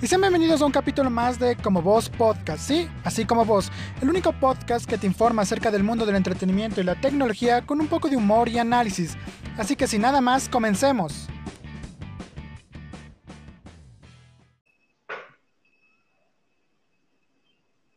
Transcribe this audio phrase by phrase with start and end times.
[0.00, 2.88] y sean bienvenidos a un capítulo más de Como Vos Podcast, ¿sí?
[3.02, 3.70] Así como vos,
[4.00, 7.80] el único podcast que te informa acerca del mundo del entretenimiento y la tecnología con
[7.80, 9.16] un poco de humor y análisis.
[9.56, 11.26] Así que sin nada más, comencemos.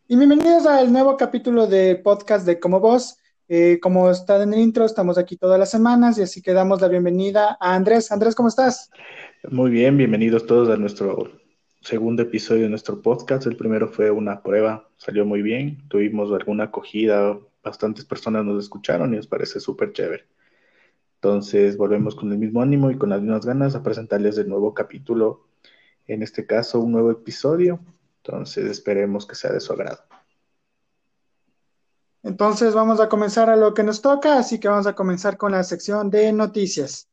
[0.08, 3.18] Y bienvenidos al nuevo capítulo de podcast de Como Vos.
[3.48, 6.82] Eh, como está en el intro, estamos aquí todas las semanas y así que damos
[6.82, 8.12] la bienvenida a Andrés.
[8.12, 8.90] Andrés, ¿cómo estás?
[9.50, 11.41] Muy bien, bienvenidos todos a nuestro
[11.82, 13.46] segundo episodio de nuestro podcast.
[13.48, 19.14] El primero fue una prueba, salió muy bien, tuvimos alguna acogida, bastantes personas nos escucharon
[19.14, 20.26] y nos parece súper chévere.
[21.16, 24.74] Entonces volvemos con el mismo ánimo y con las mismas ganas a presentarles el nuevo
[24.74, 25.48] capítulo,
[26.08, 27.80] en este caso un nuevo episodio.
[28.24, 30.00] Entonces esperemos que sea de su agrado.
[32.24, 35.52] Entonces vamos a comenzar a lo que nos toca, así que vamos a comenzar con
[35.52, 37.08] la sección de noticias.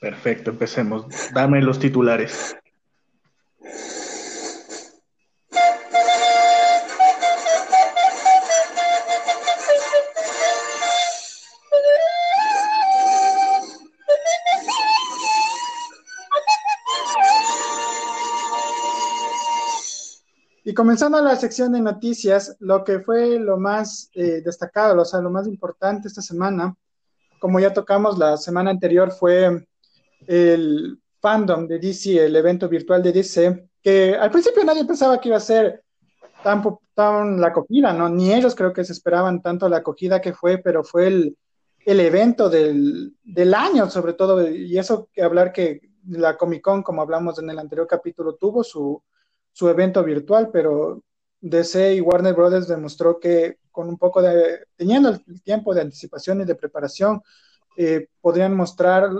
[0.00, 1.06] Perfecto, empecemos.
[1.32, 2.56] Dame los titulares.
[20.66, 25.20] Y comenzando la sección de noticias, lo que fue lo más eh, destacado, o sea,
[25.20, 26.74] lo más importante esta semana,
[27.38, 29.64] como ya tocamos la semana anterior, fue
[30.26, 35.28] el fandom de DC, el evento virtual de DC, que al principio nadie pensaba que
[35.28, 35.82] iba a ser
[36.44, 36.62] tan,
[36.94, 38.08] tan la acogida, ¿no?
[38.08, 41.36] Ni ellos creo que se esperaban tanto la acogida que fue, pero fue el,
[41.84, 46.84] el evento del, del, año, sobre todo, y eso que hablar que la Comic Con,
[46.84, 49.02] como hablamos en el anterior capítulo, tuvo su,
[49.50, 51.02] su evento virtual, pero
[51.40, 56.40] DC y Warner Brothers demostró que con un poco de, teniendo el tiempo de anticipación
[56.40, 57.20] y de preparación,
[57.76, 59.10] eh, podrían mostrar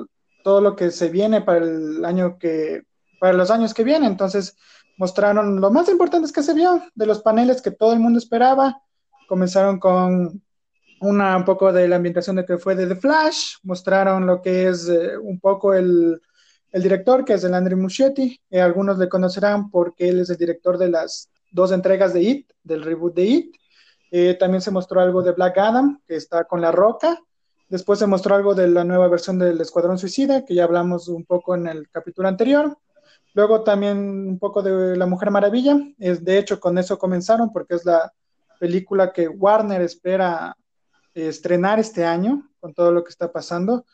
[0.47, 2.85] todo lo que se viene para el año que,
[3.19, 4.13] para los años que vienen.
[4.13, 4.57] Entonces,
[4.97, 8.81] mostraron lo más importante que se vio de los paneles que todo el mundo esperaba.
[9.27, 10.41] Comenzaron con
[11.01, 14.69] una un poco de la ambientación de que fue de The Flash, mostraron lo que
[14.69, 16.23] es eh, un poco el,
[16.71, 20.37] el director, que es el Andrew Muschietti, eh, algunos le conocerán porque él es el
[20.37, 23.57] director de las dos entregas de It, del reboot de It.
[24.13, 27.21] Eh, también se mostró algo de Black Adam, que está con La Roca.
[27.69, 31.25] Después se mostró algo de la nueva versión del Escuadrón Suicida, que ya hablamos un
[31.25, 32.79] poco en el capítulo anterior.
[33.35, 35.77] Luego también un poco de La Mujer Maravilla.
[35.99, 38.13] Es, de hecho, con eso comenzaron, porque es la
[38.61, 40.57] película que Warner espera
[41.13, 43.85] estrenar este año, con todo lo que está pasando.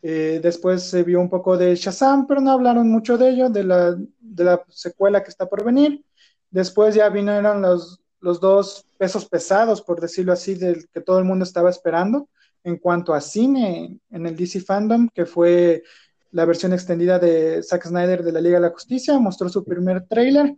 [0.00, 3.64] Eh, después se vio un poco de Shazam, pero no hablaron mucho de ello, de
[3.64, 6.02] la, de la secuela que está por venir.
[6.50, 11.24] Después ya vinieron los, los dos pesos pesados, por decirlo así, del que todo el
[11.24, 12.26] mundo estaba esperando
[12.64, 15.82] en cuanto a cine en el DC Fandom, que fue
[16.30, 20.06] la versión extendida de Zack Snyder de la Liga de la Justicia, mostró su primer
[20.06, 20.56] tráiler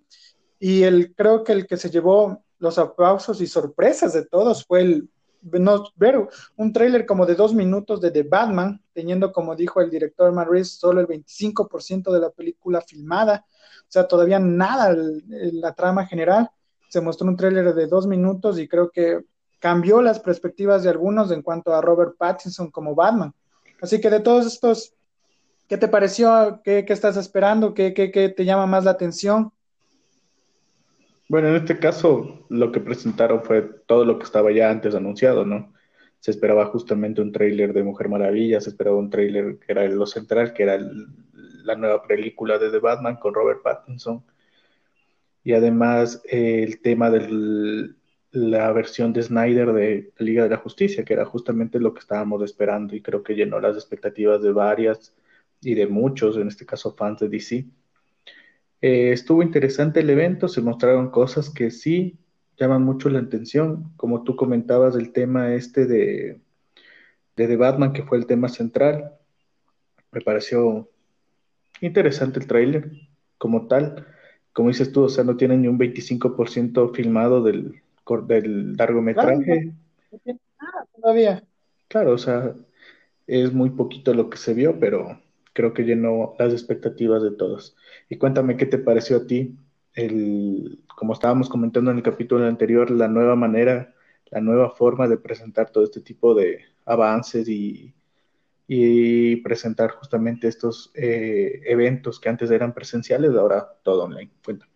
[0.58, 4.82] y el, creo que el que se llevó los aplausos y sorpresas de todos fue
[4.82, 5.08] el
[5.42, 10.32] ver un tráiler como de dos minutos de The Batman, teniendo, como dijo el director
[10.32, 14.94] Maurice, solo el 25% de la película filmada, o sea, todavía nada
[15.26, 16.50] la trama general.
[16.88, 19.24] Se mostró un tráiler de dos minutos y creo que
[19.60, 23.32] cambió las perspectivas de algunos en cuanto a Robert Pattinson como Batman.
[23.80, 24.94] Así que de todos estos,
[25.68, 26.60] ¿qué te pareció?
[26.64, 27.74] ¿Qué, qué estás esperando?
[27.74, 29.52] ¿Qué, ¿Qué, qué, te llama más la atención?
[31.28, 35.44] Bueno, en este caso lo que presentaron fue todo lo que estaba ya antes anunciado,
[35.44, 35.72] ¿no?
[36.18, 40.06] Se esperaba justamente un tráiler de Mujer Maravilla, se esperaba un tráiler que era lo
[40.06, 40.78] central, que era
[41.64, 44.24] la nueva película de The Batman con Robert Pattinson.
[45.44, 47.94] Y además eh, el tema de
[48.32, 52.42] la versión de Snyder de Liga de la Justicia, que era justamente lo que estábamos
[52.42, 55.14] esperando y creo que llenó las expectativas de varias
[55.60, 57.66] y de muchos, en este caso fans de DC.
[58.82, 62.18] Eh, estuvo interesante el evento, se mostraron cosas que sí
[62.56, 66.40] llaman mucho la atención, como tú comentabas el tema este de,
[67.36, 69.12] de The Batman, que fue el tema central.
[70.12, 70.88] Me pareció
[71.80, 72.90] interesante el tráiler
[73.38, 74.06] como tal.
[74.52, 77.82] Como dices tú, o sea, no tiene ni un 25% filmado del,
[78.18, 79.72] del largometraje.
[80.10, 81.44] Claro, nada todavía.
[81.88, 82.54] Claro, o sea,
[83.26, 85.20] es muy poquito lo que se vio, pero
[85.52, 87.76] creo que llenó las expectativas de todos.
[88.08, 89.56] Y cuéntame qué te pareció a ti,
[89.94, 93.94] el, como estábamos comentando en el capítulo anterior, la nueva manera,
[94.30, 97.94] la nueva forma de presentar todo este tipo de avances y,
[98.66, 104.30] y presentar justamente estos eh, eventos que antes eran presenciales, ahora todo online.
[104.44, 104.70] Cuéntame.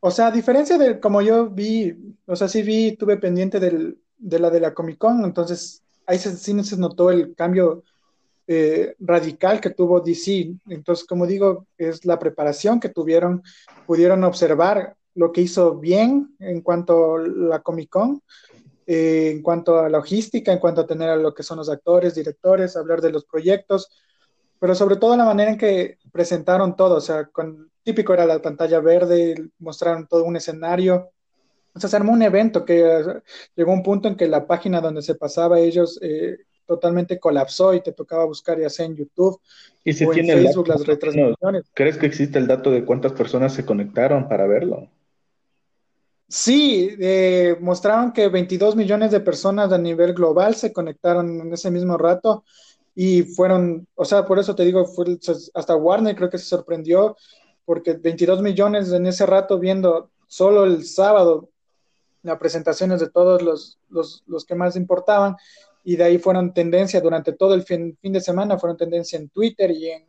[0.00, 1.94] O sea, a diferencia de como yo vi,
[2.26, 6.64] o sea, sí vi, tuve pendiente de la de la Comic Con, entonces ahí sí
[6.64, 7.82] se notó el cambio
[8.46, 10.54] eh, radical que tuvo DC.
[10.68, 13.42] Entonces, como digo, es la preparación que tuvieron,
[13.86, 18.22] pudieron observar lo que hizo bien en cuanto a la Comic Con,
[18.86, 22.14] eh, en cuanto a logística, en cuanto a tener a lo que son los actores,
[22.14, 23.90] directores, hablar de los proyectos,
[24.58, 28.40] pero sobre todo la manera en que presentaron todo, o sea, con, típico era la
[28.40, 31.10] pantalla verde, mostraron todo un escenario,
[31.74, 33.02] o sea, se armó un evento que
[33.54, 37.80] llegó un punto en que la página donde se pasaba ellos eh, totalmente colapsó y
[37.80, 39.40] te tocaba buscar ya sea en YouTube
[39.84, 41.64] ¿Y si o en Facebook las retransmisiones.
[41.72, 44.88] ¿Crees que existe el dato de cuántas personas se conectaron para verlo?
[46.28, 51.70] Sí, eh, mostraron que 22 millones de personas a nivel global se conectaron en ese
[51.70, 52.44] mismo rato
[53.00, 54.84] y fueron, o sea, por eso te digo,
[55.54, 57.16] hasta Warner creo que se sorprendió
[57.64, 61.48] porque 22 millones en ese rato viendo solo el sábado
[62.22, 65.36] las presentaciones de todos los, los, los, que más importaban
[65.84, 69.28] y de ahí fueron tendencia durante todo el fin, fin de semana, fueron tendencia en
[69.28, 70.04] Twitter y en,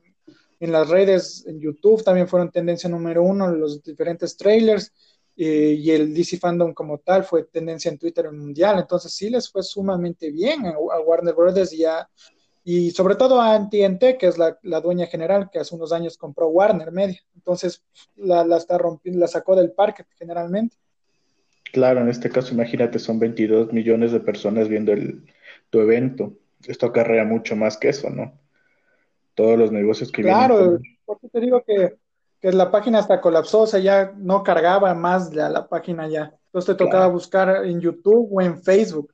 [0.59, 4.91] en, las redes, en YouTube también fueron tendencia número uno los diferentes trailers
[5.35, 9.61] y el DC Fandom como tal fue tendencia en Twitter mundial, entonces sí les fue
[9.61, 12.09] sumamente bien a, a Warner Brothers y, a,
[12.71, 16.19] y sobre todo a TNT, que es la, la, dueña general que hace unos años
[16.19, 17.83] compró Warner Media, entonces
[18.15, 20.77] la, la está rompiendo, la sacó del parque generalmente.
[21.73, 25.25] Claro, en este caso, imagínate, son 22 millones de personas viendo el,
[25.71, 26.33] tu evento.
[26.67, 28.39] Esto acarrea mucho más que eso, ¿no?
[29.33, 30.77] Todos los negocios que claro, vienen.
[30.77, 31.95] Claro, porque te digo que,
[32.39, 36.35] que, la página hasta colapsó, o sea, ya no cargaba más la, la página ya.
[36.45, 37.13] Entonces te tocaba claro.
[37.13, 39.11] buscar en YouTube o en Facebook.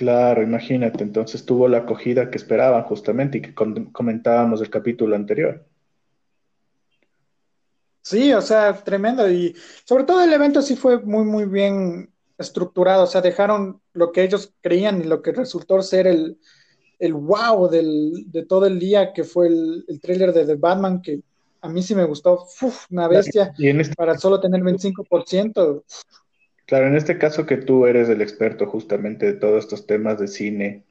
[0.00, 5.62] Claro, imagínate, entonces tuvo la acogida que esperaban justamente y que comentábamos el capítulo anterior.
[8.00, 9.30] Sí, o sea, tremendo.
[9.30, 9.54] Y
[9.84, 12.08] sobre todo el evento sí fue muy, muy bien
[12.38, 13.04] estructurado.
[13.04, 16.38] O sea, dejaron lo que ellos creían y lo que resultó ser el,
[16.98, 21.02] el wow del, de todo el día, que fue el, el tráiler de The Batman,
[21.02, 21.20] que
[21.60, 22.46] a mí sí me gustó.
[22.62, 23.52] Uf, una bestia.
[23.58, 23.94] Y en este...
[23.94, 25.84] Para solo tener 25%.
[26.70, 30.28] Claro, en este caso que tú eres el experto justamente de todos estos temas de
[30.28, 30.84] cine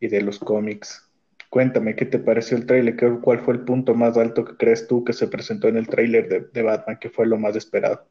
[0.00, 1.06] y de los cómics.
[1.50, 2.96] Cuéntame, ¿qué te pareció el tráiler?
[3.20, 6.50] ¿Cuál fue el punto más alto que crees tú que se presentó en el tráiler
[6.50, 8.06] de, Batman, que fue lo más esperado?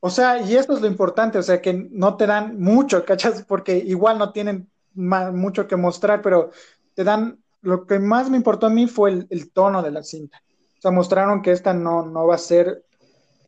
[0.00, 3.42] O sea, y esto es lo importante, o sea, que no te dan mucho, ¿cachas?
[3.48, 6.50] Porque igual no tienen mucho que mostrar, pero
[6.92, 10.02] te dan, lo que más me importó a mí fue el, el tono de la
[10.02, 10.42] cinta.
[10.76, 12.84] O sea, mostraron que esta no, no va a ser,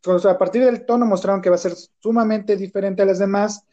[0.05, 3.65] a partir del tono mostraron que va a ser sumamente diferente a las demás,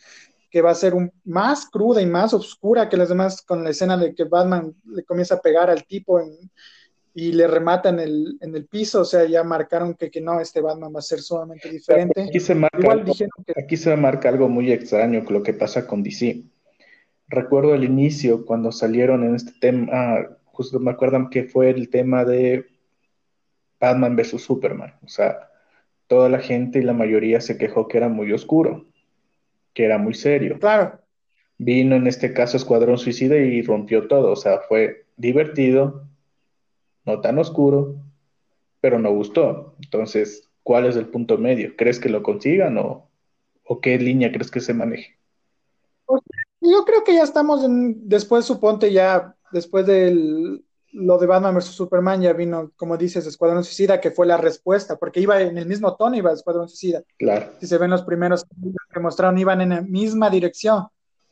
[0.51, 3.71] que va a ser un, más cruda y más oscura que las demás, con la
[3.71, 6.31] escena de que Batman le comienza a pegar al tipo en,
[7.19, 10.39] y le remata en el, en el piso, o sea, ya marcaron que, que no,
[10.39, 12.25] este Batman va a ser sumamente diferente.
[12.25, 13.55] Aquí se, marca algo, que...
[13.59, 16.45] aquí se marca algo muy extraño con lo que pasa con DC.
[17.29, 21.89] Recuerdo el inicio, cuando salieron en este tema, ah, justo me acuerdan que fue el
[21.89, 22.67] tema de
[23.81, 25.49] Batman versus Superman, o sea,
[26.07, 28.87] toda la gente y la mayoría se quejó que era muy oscuro
[29.77, 30.59] que era muy serio.
[30.59, 30.99] Claro.
[31.59, 36.07] Vino en este caso Escuadrón Suicida y rompió todo, o sea, fue divertido,
[37.05, 37.95] no tan oscuro,
[38.81, 39.75] pero no gustó.
[39.83, 41.77] Entonces, ¿cuál es el punto medio?
[41.77, 43.09] ¿Crees que lo consigan o,
[43.65, 45.19] o qué línea crees que se maneje?
[46.63, 50.65] Yo creo que ya estamos en, después, suponte ya, después del
[50.97, 54.97] lo de Batman vs Superman ya vino, como dices, Escuadrón Suicida, que fue la respuesta,
[54.97, 57.03] porque iba en el mismo tono, iba Escuadrón Suicida.
[57.19, 57.53] Claro.
[57.61, 58.47] Si se ven los primeros
[58.93, 60.87] que mostraron, iban en la misma dirección.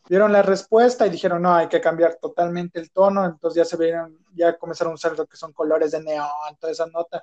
[0.06, 3.78] Vieron la respuesta y dijeron, no, hay que cambiar totalmente el tono, entonces ya se
[3.78, 6.28] vieron, ya comenzaron a usar lo que son colores de neón,
[6.60, 7.22] toda esa nota.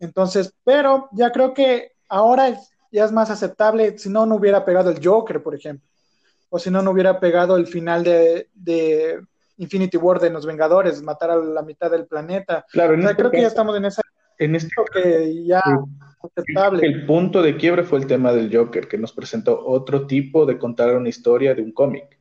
[0.00, 2.58] Entonces, pero ya creo que ahora
[2.90, 5.88] ya es más aceptable, si no, no hubiera pegado el Joker, por ejemplo,
[6.50, 9.22] o si no, no hubiera pegado el final de, de
[9.58, 12.64] Infinity War de los Vengadores, matar a la mitad del planeta.
[12.70, 14.02] Claro, o sea, creo caso, que ya estamos en esa
[14.38, 15.62] en este que ya
[16.22, 16.86] aceptable.
[16.86, 20.58] El punto de quiebre fue el tema del Joker, que nos presentó otro tipo de
[20.58, 22.18] contar una historia de un cómic.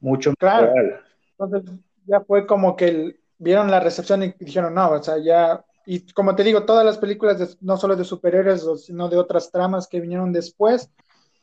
[0.00, 0.72] Mucho más claro.
[0.72, 1.00] Real.
[1.38, 1.70] Entonces
[2.06, 6.12] ya fue como que el, vieron la recepción y dijeron, no, o sea, ya y
[6.12, 9.86] como te digo, todas las películas, de, no solo de superhéroes, sino de otras tramas
[9.86, 10.90] que vinieron después,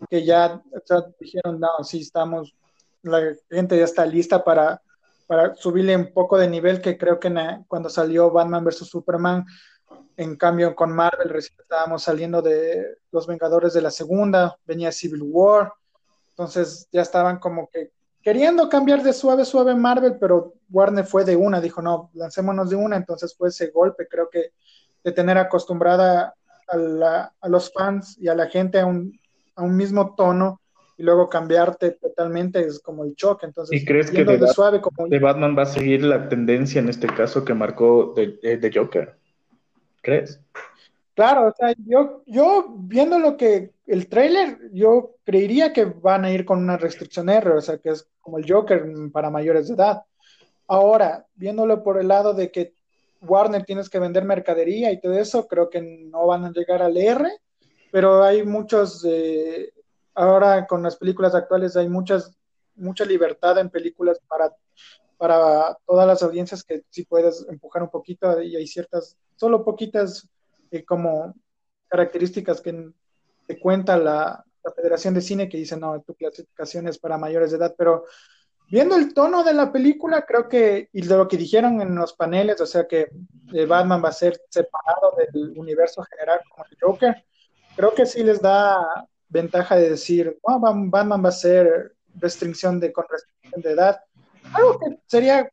[0.09, 2.55] que ya o sea, dijeron, no, sí, estamos
[3.03, 4.81] la gente ya está lista para,
[5.27, 7.34] para subirle un poco de nivel, que creo que
[7.67, 8.88] cuando salió Batman vs.
[8.88, 9.46] Superman,
[10.17, 15.24] en cambio con Marvel recién estábamos saliendo de Los Vengadores de la segunda, venía Civil
[15.24, 15.74] War,
[16.29, 17.91] entonces ya estaban como que
[18.22, 22.75] queriendo cambiar de suave, suave Marvel, pero Warner fue de una, dijo, no, lancémonos de
[22.75, 24.53] una, entonces fue ese golpe, creo que
[25.03, 26.36] de tener acostumbrada
[26.67, 29.20] a, la, a los fans y a la gente a un,
[29.55, 30.61] a un mismo tono,
[31.01, 33.48] y luego cambiarte totalmente es como el choque.
[33.48, 35.08] Entonces, ¿Y crees que de, suave como...
[35.08, 38.72] de, Batman va a seguir la tendencia en este caso que marcó de, eh, de
[38.72, 39.17] Joker?
[40.03, 40.39] ¿Crees?
[41.15, 46.31] Claro, o sea, yo, yo viendo lo que el trailer, yo creería que van a
[46.31, 49.74] ir con una restricción R, o sea, que es como el Joker para mayores de
[49.74, 50.03] edad.
[50.67, 52.75] Ahora, viéndolo por el lado de que
[53.22, 56.96] Warner tienes que vender mercadería y todo eso, creo que no van a llegar al
[56.96, 57.27] R,
[57.91, 59.74] pero hay muchos, eh,
[60.15, 62.36] ahora con las películas actuales hay muchas,
[62.75, 64.53] mucha libertad en películas para,
[65.18, 70.27] para todas las audiencias que si puedes empujar un poquito y hay ciertas, solo poquitas
[70.72, 71.36] eh, como
[71.88, 72.91] características que
[73.48, 77.51] te cuenta la, la, Federación de Cine que dice, no, tu clasificación es para mayores
[77.51, 78.06] de edad, pero
[78.70, 82.13] viendo el tono de la película, creo que, y de lo que dijeron en los
[82.13, 83.10] paneles, o sea que
[83.53, 87.25] eh, Batman va a ser separado del universo general como el Joker,
[87.75, 92.91] creo que sí les da ventaja de decir, oh, Batman va a ser restricción de,
[92.91, 94.00] con restricción de edad,
[94.53, 95.50] algo que sería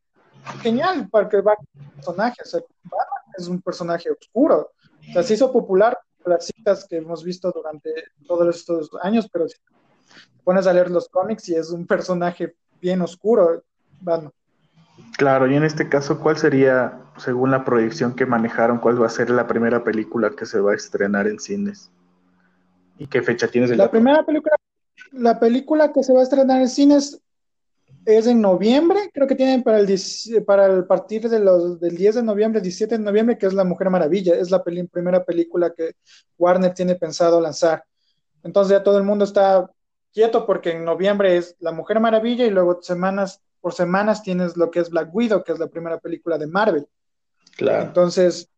[0.61, 1.55] genial para que va
[1.95, 4.71] personaje, o sea, Batman es un personaje oscuro,
[5.09, 7.89] o sea, se hizo popular las citas que hemos visto durante
[8.27, 9.55] todos estos años, pero si
[10.43, 13.63] pones a leer los cómics y es un personaje bien oscuro,
[14.01, 14.33] bueno.
[15.17, 19.09] Claro, y en este caso, ¿cuál sería, según la proyección que manejaron, cuál va a
[19.09, 21.91] ser la primera película que se va a estrenar en cines?
[22.99, 23.75] ¿Y qué fecha tienes?
[23.75, 24.55] La, primera película,
[25.13, 27.19] la película que se va a estrenar en cines
[28.05, 29.99] es en noviembre, creo que tienen para el,
[30.45, 33.63] para el partir de los, del 10 de noviembre, 17 de noviembre, que es La
[33.63, 35.95] Mujer Maravilla, es la primera película que
[36.37, 37.83] Warner tiene pensado lanzar.
[38.43, 39.69] Entonces ya todo el mundo está
[40.13, 44.71] quieto porque en noviembre es La Mujer Maravilla y luego semanas por semanas tienes lo
[44.71, 46.87] que es Black Widow, que es la primera película de Marvel.
[47.57, 47.83] Claro.
[47.83, 48.49] Entonces,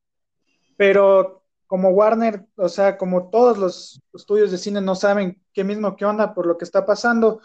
[0.78, 1.41] pero
[1.72, 6.04] como Warner, o sea, como todos los estudios de cine no saben qué mismo qué
[6.04, 7.40] onda por lo que está pasando,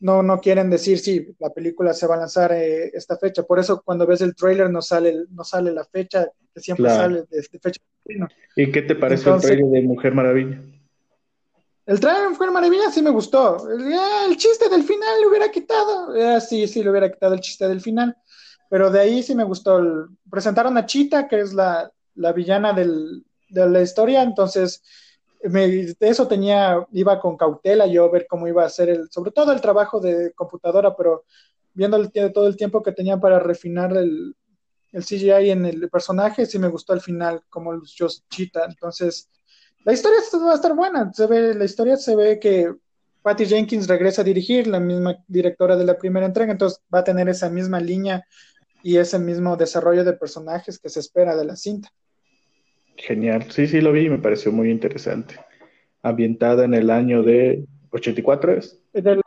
[0.00, 3.44] no, no quieren decir si la película se va a lanzar eh, esta fecha.
[3.44, 7.22] Por eso cuando ves el trailer no sale, no sale la fecha, que siempre sale
[7.30, 7.80] de, fecha.
[8.56, 10.60] ¿Y qué te pareció el trailer de Mujer Maravilla?
[11.86, 13.70] El trailer de Mujer Maravilla sí me gustó.
[13.70, 16.16] El, chiste del final lo hubiera quitado.
[16.16, 18.16] Eh, sí, sí, le hubiera quitado el chiste del final.
[18.68, 20.08] Pero de ahí sí me gustó.
[20.28, 24.82] presentaron a Chita, que es la, la villana del, de la historia, entonces
[25.44, 29.52] me, eso tenía, iba con cautela yo ver cómo iba a ser el, sobre todo
[29.52, 31.24] el trabajo de computadora, pero
[31.72, 34.34] viendo el, todo el tiempo que tenía para refinar el,
[34.92, 38.64] CGI en el personaje, sí me gustó al final, como Just Cheetah.
[38.64, 39.30] Entonces,
[39.84, 41.12] la historia va a estar buena.
[41.12, 42.74] Se ve, la historia se ve que
[43.22, 47.04] Patty Jenkins regresa a dirigir, la misma directora de la primera entrega, entonces va a
[47.04, 48.26] tener esa misma línea
[48.82, 51.92] y ese mismo desarrollo de personajes que se espera de la cinta.
[53.00, 55.36] Genial, sí, sí lo vi y me pareció muy interesante.
[56.02, 58.78] Ambientada en el año de 84, ¿es?
[58.92, 59.20] Del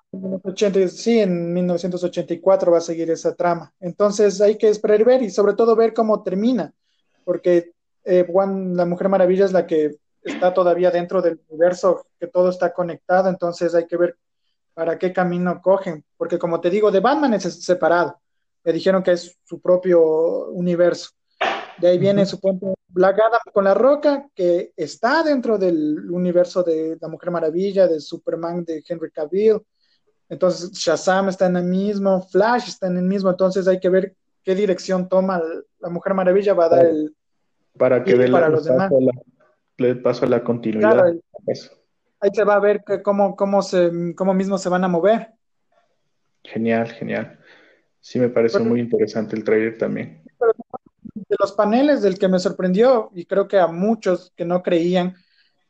[0.43, 3.73] 80, sí, en 1984 va a seguir esa trama.
[3.79, 6.73] Entonces hay que esperar y ver y sobre todo ver cómo termina,
[7.23, 7.71] porque
[8.05, 12.73] eh, la Mujer Maravilla es la que está todavía dentro del universo, que todo está
[12.73, 14.17] conectado, entonces hay que ver
[14.73, 18.19] para qué camino cogen, porque como te digo, de Batman es separado,
[18.63, 21.09] le dijeron que es su propio universo.
[21.77, 26.95] De ahí viene, supongo, Black Adam con la roca, que está dentro del universo de
[27.01, 29.59] La Mujer Maravilla, de Superman de Henry Cavill.
[30.29, 34.15] Entonces, Shazam está en el mismo, Flash está en el mismo, entonces hay que ver
[34.43, 35.41] qué dirección toma
[35.79, 37.15] La Mujer Maravilla, va a dar el.
[37.77, 38.91] Para que para los demás.
[39.77, 41.15] le paso a la continuidad.
[42.19, 45.31] ahí se va a ver cómo, cómo, se, cómo mismo se van a mover.
[46.43, 47.39] Genial, genial.
[47.99, 50.23] Sí, me parece muy interesante el trailer también
[51.33, 55.15] de los paneles del que me sorprendió, y creo que a muchos que no creían,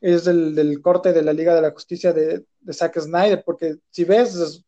[0.02, 4.04] es el del corte de la Liga de la Justicia de, Zack Snyder, porque si
[4.04, 4.64] ves,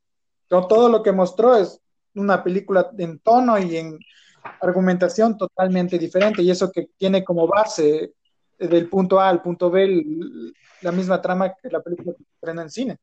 [0.48, 1.82] todo lo que mostró es
[2.14, 4.00] una película en tono y en
[4.62, 8.14] argumentación totalmente diferente, y eso que tiene como base
[8.58, 10.06] del punto A al punto B
[10.82, 12.98] la misma trama que la película que estrena en cine.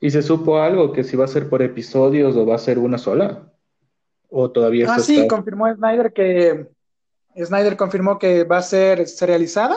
[0.00, 2.78] ¿Y se supo algo que si va a ser por episodios o va a ser
[2.78, 3.50] una sola?
[4.28, 6.68] ¿O todavía Ah, sí, confirmó Snyder que
[7.36, 9.76] Snyder confirmó que va a ser serializada,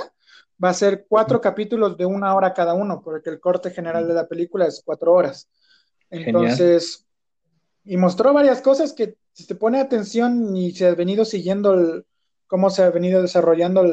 [0.64, 4.14] va a ser cuatro capítulos de una hora cada uno, porque el corte general de
[4.14, 5.50] la película es cuatro horas.
[6.10, 7.06] Entonces,
[7.84, 12.04] y mostró varias cosas que si te pone atención y se ha venido siguiendo
[12.48, 13.84] cómo se ha venido desarrollando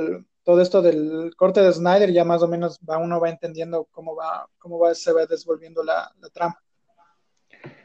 [0.45, 4.15] todo esto del corte de Snyder, ya más o menos va, uno va entendiendo cómo
[4.15, 6.61] va, cómo va, se va desvolviendo la trama.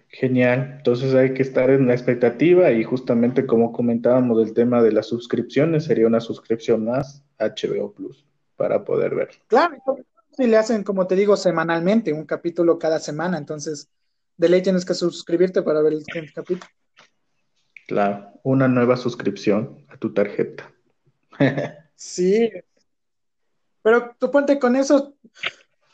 [0.10, 4.92] Genial, entonces hay que estar en la expectativa y justamente como comentábamos del tema de
[4.94, 9.30] las suscripciones, sería una suscripción más HBO Plus para poder ver.
[9.48, 9.78] Claro,
[10.38, 13.38] y le hacen, como te digo, semanalmente, un capítulo cada semana.
[13.38, 13.90] Entonces,
[14.38, 16.70] de ley tienes que suscribirte para ver el siguiente capítulo.
[17.88, 20.72] Claro, una nueva suscripción a tu tarjeta.
[21.96, 22.52] sí.
[23.82, 25.16] Pero tú ponte con eso,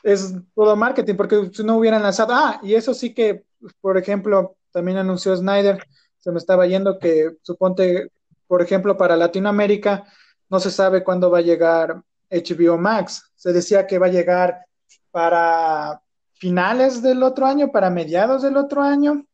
[0.01, 2.33] es todo marketing, porque si no hubieran lanzado.
[2.33, 3.45] Ah, y eso sí que,
[3.81, 5.83] por ejemplo, también anunció Snyder,
[6.19, 8.11] se me estaba yendo que suponte,
[8.47, 10.05] por ejemplo, para Latinoamérica,
[10.49, 13.31] no se sabe cuándo va a llegar HBO Max.
[13.35, 14.65] Se decía que va a llegar
[15.11, 16.01] para
[16.33, 19.25] finales del otro año, para mediados del otro año,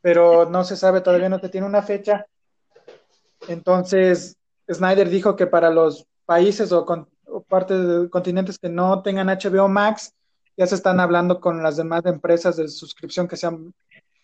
[0.00, 2.26] pero no se sabe, todavía no te tiene una fecha.
[3.48, 4.36] Entonces,
[4.70, 6.84] Snyder dijo que para los países o,
[7.48, 10.14] partes de continentes que no tengan HBO Max,
[10.58, 13.72] ya se están hablando con las demás empresas de suscripción que sean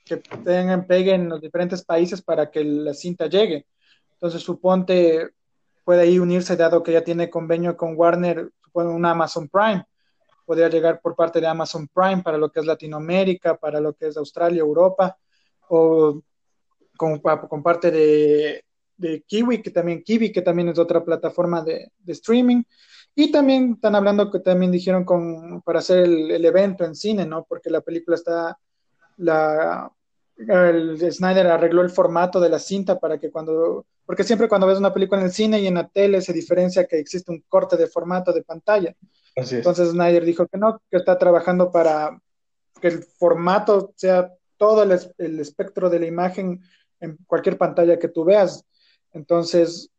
[0.04, 3.66] que tengan pegue en los diferentes países para que la cinta llegue.
[4.14, 5.30] Entonces, suponte
[5.84, 9.84] puede ahí unirse, dado que ya tiene convenio con Warner, supone un Amazon Prime.
[10.44, 14.08] Podría llegar por parte de Amazon Prime para lo que es Latinoamérica, para lo que
[14.08, 15.16] es Australia, Europa,
[15.68, 16.20] o
[16.96, 18.64] con, con parte de,
[18.96, 22.62] de, Kiwi, que también Kiwi, que también es otra plataforma de, de, streaming.
[23.14, 27.24] Y también están hablando que también dijeron con, para hacer el, el evento en cine,
[27.24, 27.44] ¿no?
[27.44, 28.58] Porque la película está,
[29.18, 29.90] la,
[30.36, 34.78] el Snyder arregló el formato de la cinta para que cuando, porque siempre cuando ves
[34.78, 37.76] una película en el cine y en la tele se diferencia que existe un corte
[37.76, 38.94] de formato de pantalla.
[39.36, 42.20] Entonces Snyder dijo que no, que está trabajando para
[42.80, 46.62] que el formato sea todo el, espectro de la imagen
[47.00, 48.64] en cualquier pantalla que tú veas.
[49.12, 49.90] Entonces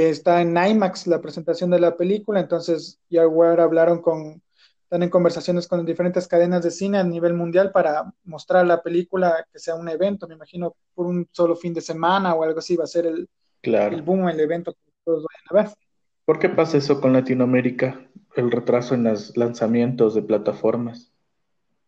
[0.00, 4.42] está en IMAX la presentación de la película, entonces ya ahora hablaron con
[4.86, 9.44] están en conversaciones con diferentes cadenas de cine a nivel mundial para mostrar la película
[9.52, 12.76] que sea un evento, me imagino por un solo fin de semana o algo así
[12.76, 13.28] va a ser el,
[13.62, 15.76] el boom, el evento que todos vayan a ver.
[16.24, 18.00] ¿Por qué pasa eso con Latinoamérica?
[18.36, 21.12] El retraso en los lanzamientos de plataformas.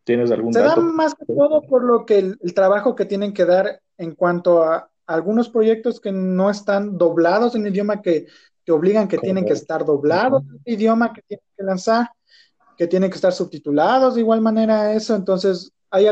[0.02, 3.44] ¿Tienes algún Se da más que todo por lo que el, trabajo que tienen que
[3.44, 8.26] dar en cuanto a algunos proyectos que no están doblados en el idioma que,
[8.64, 12.10] que obligan que tienen que estar doblados en el idioma que tienen que lanzar
[12.76, 16.06] que tienen que estar subtitulados de igual manera eso, entonces hay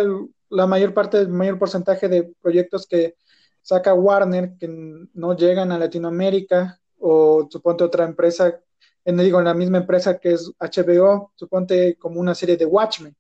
[0.48, 3.14] la mayor parte, el mayor porcentaje de proyectos que
[3.62, 4.68] saca Warner que
[5.12, 8.60] no llegan a Latinoamérica o suponte otra empresa,
[9.04, 13.14] en, digo, en la misma empresa que es HBO, suponte como una serie de Watchmen,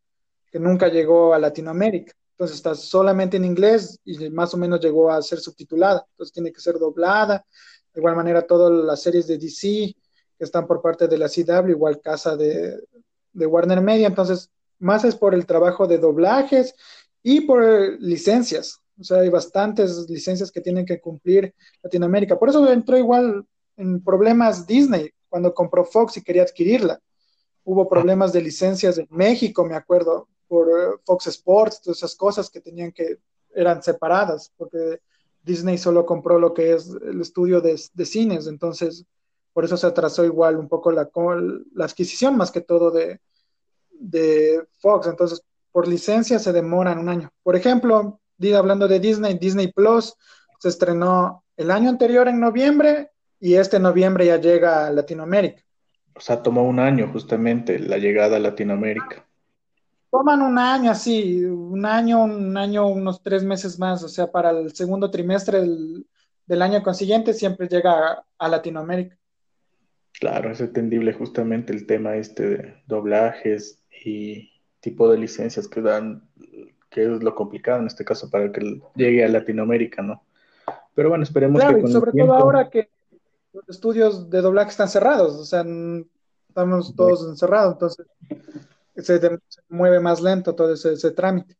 [0.50, 2.12] que nunca llegó a Latinoamérica.
[2.36, 6.06] Entonces está solamente en inglés y más o menos llegó a ser subtitulada.
[6.10, 7.46] Entonces tiene que ser doblada.
[7.94, 9.96] De igual manera, todas las series de DC
[10.38, 12.78] que están por parte de la CW, igual Casa de,
[13.32, 16.74] de Warner Media, entonces más es por el trabajo de doblajes
[17.22, 17.62] y por
[18.00, 18.82] licencias.
[19.00, 22.38] O sea, hay bastantes licencias que tienen que cumplir Latinoamérica.
[22.38, 23.46] Por eso entró igual
[23.78, 27.00] en problemas Disney cuando compró Fox y quería adquirirla.
[27.64, 32.50] Hubo problemas de licencias en México, me acuerdo, por eh, Fox Sports, todas esas cosas
[32.50, 33.18] que tenían que,
[33.54, 35.00] eran separadas, porque
[35.42, 39.06] Disney solo compró lo que es el estudio de, de cines, entonces
[39.56, 41.08] por eso se atrasó igual un poco la,
[41.74, 43.20] la adquisición, más que todo de,
[43.90, 45.06] de Fox.
[45.06, 47.30] Entonces, por licencia se demoran un año.
[47.42, 48.20] Por ejemplo,
[48.54, 50.14] hablando de Disney, Disney Plus
[50.58, 55.62] se estrenó el año anterior en noviembre y este noviembre ya llega a Latinoamérica.
[56.14, 59.25] O sea, tomó un año justamente la llegada a Latinoamérica.
[60.16, 64.02] Toman un año así, un año, un año, unos tres meses más.
[64.02, 66.06] O sea, para el segundo trimestre del,
[66.46, 69.14] del año consiguiente siempre llega a Latinoamérica.
[70.18, 74.50] Claro, es entendible justamente el tema este de doblajes y
[74.80, 76.26] tipo de licencias que dan,
[76.88, 80.22] que es lo complicado en este caso para que llegue a Latinoamérica, ¿no?
[80.94, 82.88] Pero bueno, esperemos que con y sobre todo ahora que
[83.52, 85.62] los estudios de doblaje están cerrados, o sea,
[86.48, 88.06] estamos todos encerrados, entonces
[88.96, 91.56] se, mueve más lento todo ese, ese trámite.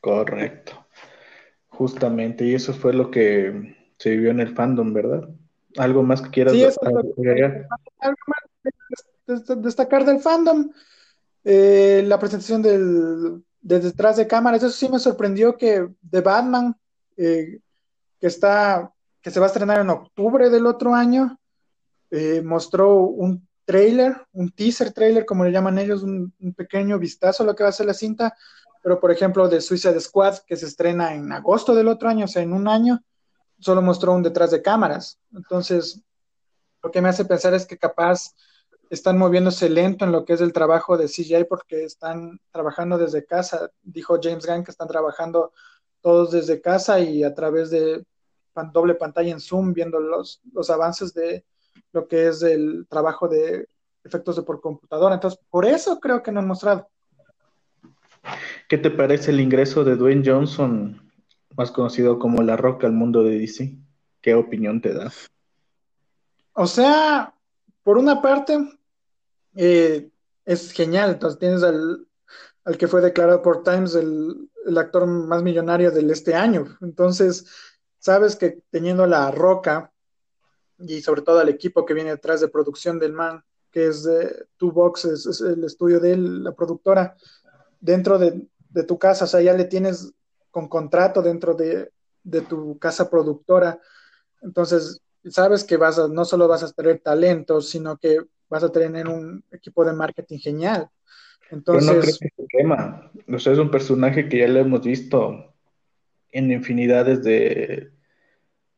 [0.00, 0.86] Correcto.
[1.68, 5.28] Justamente, y eso fue lo que se vivió en el fandom, ¿verdad?
[5.76, 6.66] ¿Algo más que quieras sí,
[9.56, 10.70] destacar del fandom?
[11.44, 16.76] Eh, la presentación del, de detrás de cámaras, eso sí me sorprendió que de Batman,
[17.16, 17.60] eh,
[18.20, 21.38] que está, que se va a estrenar en octubre del otro año,
[22.10, 27.46] eh, mostró un trailer, un teaser trailer, como le llaman ellos, un, pequeño vistazo a
[27.46, 28.36] lo que va a ser la cinta,
[28.82, 32.28] pero por ejemplo de Suicide Squad, que se estrena en agosto del otro año, o
[32.28, 33.02] sea, en un año,
[33.58, 35.18] solo mostró un detrás de cámaras.
[35.32, 36.02] Entonces,
[36.82, 38.34] lo que me hace pensar es que capaz
[38.90, 43.24] están moviéndose lento en lo que es el trabajo de CGI porque están trabajando desde
[43.24, 43.70] casa.
[43.82, 45.52] Dijo James Gunn que están trabajando
[46.02, 48.04] todos desde casa y a través de
[48.74, 51.46] doble pantalla en Zoom, viendo los, los avances de
[51.92, 53.68] lo que es el trabajo de
[54.04, 55.14] efectos de por computadora.
[55.14, 56.88] Entonces, por eso creo que no han mostrado.
[58.68, 61.10] ¿Qué te parece el ingreso de Dwayne Johnson,
[61.56, 63.76] más conocido como La Roca, al mundo de DC?
[64.20, 65.12] ¿Qué opinión te da?
[66.54, 67.34] O sea,
[67.82, 68.58] por una parte,
[69.56, 70.08] eh,
[70.44, 71.10] es genial.
[71.10, 72.06] Entonces tienes al,
[72.64, 76.76] al, que fue declarado por Times el, el, actor más millonario del este año.
[76.80, 77.46] Entonces,
[77.98, 79.91] sabes que teniendo la roca
[80.86, 84.46] y sobre todo al equipo que viene detrás de producción del man, que es de
[84.56, 87.16] Two Boxes, es el estudio de él, la productora,
[87.80, 90.12] dentro de, de, tu casa, o sea, ya le tienes
[90.50, 91.90] con contrato dentro de,
[92.22, 93.80] de tu casa productora.
[94.42, 98.18] Entonces, sabes que vas a, no solo vas a tener talento, sino que
[98.48, 100.88] vas a tener un equipo de marketing genial.
[101.50, 103.10] Entonces, Pero no creo que se quema.
[103.28, 105.54] O sea, es un personaje que ya lo hemos visto
[106.30, 107.91] en infinidades de,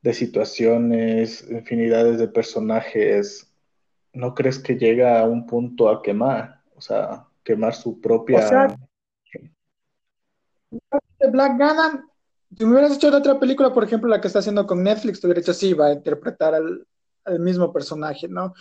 [0.04, 3.50] de situaciones, infinidades de personajes.
[4.12, 6.60] ¿No crees que llega a un punto a quemar?
[6.76, 8.40] O sea, quemar su propia...
[8.40, 8.76] O sea,
[11.32, 12.06] Black Adam,
[12.54, 15.20] si me hubieras hecho de otra película, por ejemplo, la que está haciendo con Netflix,
[15.22, 16.86] te hubiera dicho, sí, va a interpretar al,
[17.24, 18.52] al mismo personaje, ¿no?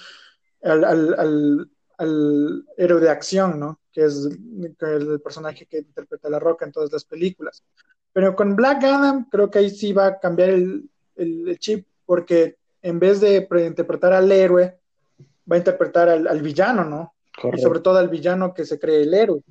[0.62, 3.82] al, al, al, héroe de acción, ¿no?
[3.92, 4.30] Que es,
[4.80, 7.62] el personaje que interpreta La Roca en todas las películas.
[8.14, 12.58] Pero con Black Adam creo que ahí sí va a cambiar el, el chip, porque
[12.82, 14.78] en vez de interpretar al héroe,
[15.50, 17.14] va a interpretar al, al villano, ¿no?
[17.54, 19.42] Y sobre todo al villano que se cree el héroe.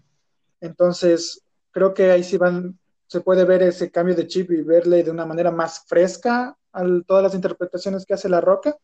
[0.61, 5.03] Entonces, creo que ahí sí van, se puede ver ese cambio de chip y verle
[5.03, 8.77] de una manera más fresca a todas las interpretaciones que hace La Roca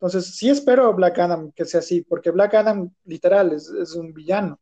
[0.00, 4.58] entonces, sí espero Black Adam que sea así, porque Black Adam literal es, un villano,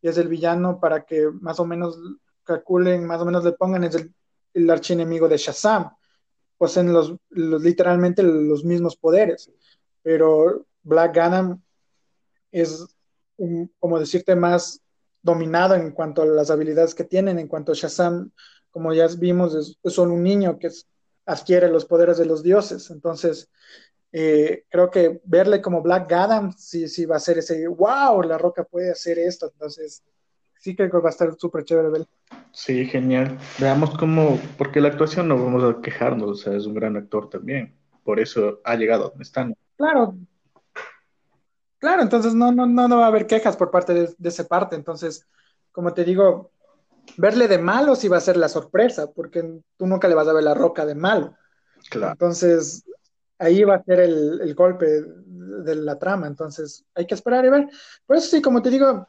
[0.00, 1.98] y es el villano para que más o menos
[2.42, 4.14] calculen, más o menos le pongan, es el,
[4.54, 5.90] el archienemigo de Shazam,
[6.58, 9.50] poseen los, los, literalmente los mismos poderes,
[10.02, 11.62] pero Black Adam
[12.50, 12.86] es,
[13.78, 14.82] como decirte, más
[15.22, 18.32] dominado en cuanto a las habilidades que tienen, en cuanto a Shazam,
[18.70, 20.70] como ya vimos, es solo un niño que
[21.26, 23.50] adquiere los poderes de los dioses, entonces
[24.12, 28.38] eh, creo que verle como Black Adam sí, sí va a ser ese, wow, La
[28.38, 30.02] Roca puede hacer esto, entonces
[30.60, 32.06] sí creo que va a estar súper chévere ver.
[32.52, 33.38] Sí, genial.
[33.58, 37.28] Veamos cómo, porque la actuación no vamos a quejarnos, o sea, es un gran actor
[37.28, 39.54] también, por eso ha llegado a donde están.
[39.76, 40.16] Claro,
[41.78, 44.44] claro, entonces no, no, no, no va a haber quejas por parte de, de esa
[44.44, 45.26] parte, entonces,
[45.72, 46.50] como te digo,
[47.16, 50.32] verle de malo sí va a ser la sorpresa, porque tú nunca le vas a
[50.32, 51.34] ver la roca de malo.
[51.90, 52.12] Claro.
[52.12, 52.84] Entonces,
[53.38, 57.68] ahí va a ser el, golpe de la trama, entonces hay que esperar y ver.
[58.06, 59.06] Por eso sí, como te digo,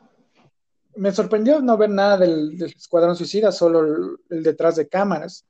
[0.95, 5.45] me sorprendió no ver nada del, Escuadrón Suicida, solo el, detrás de cámaras.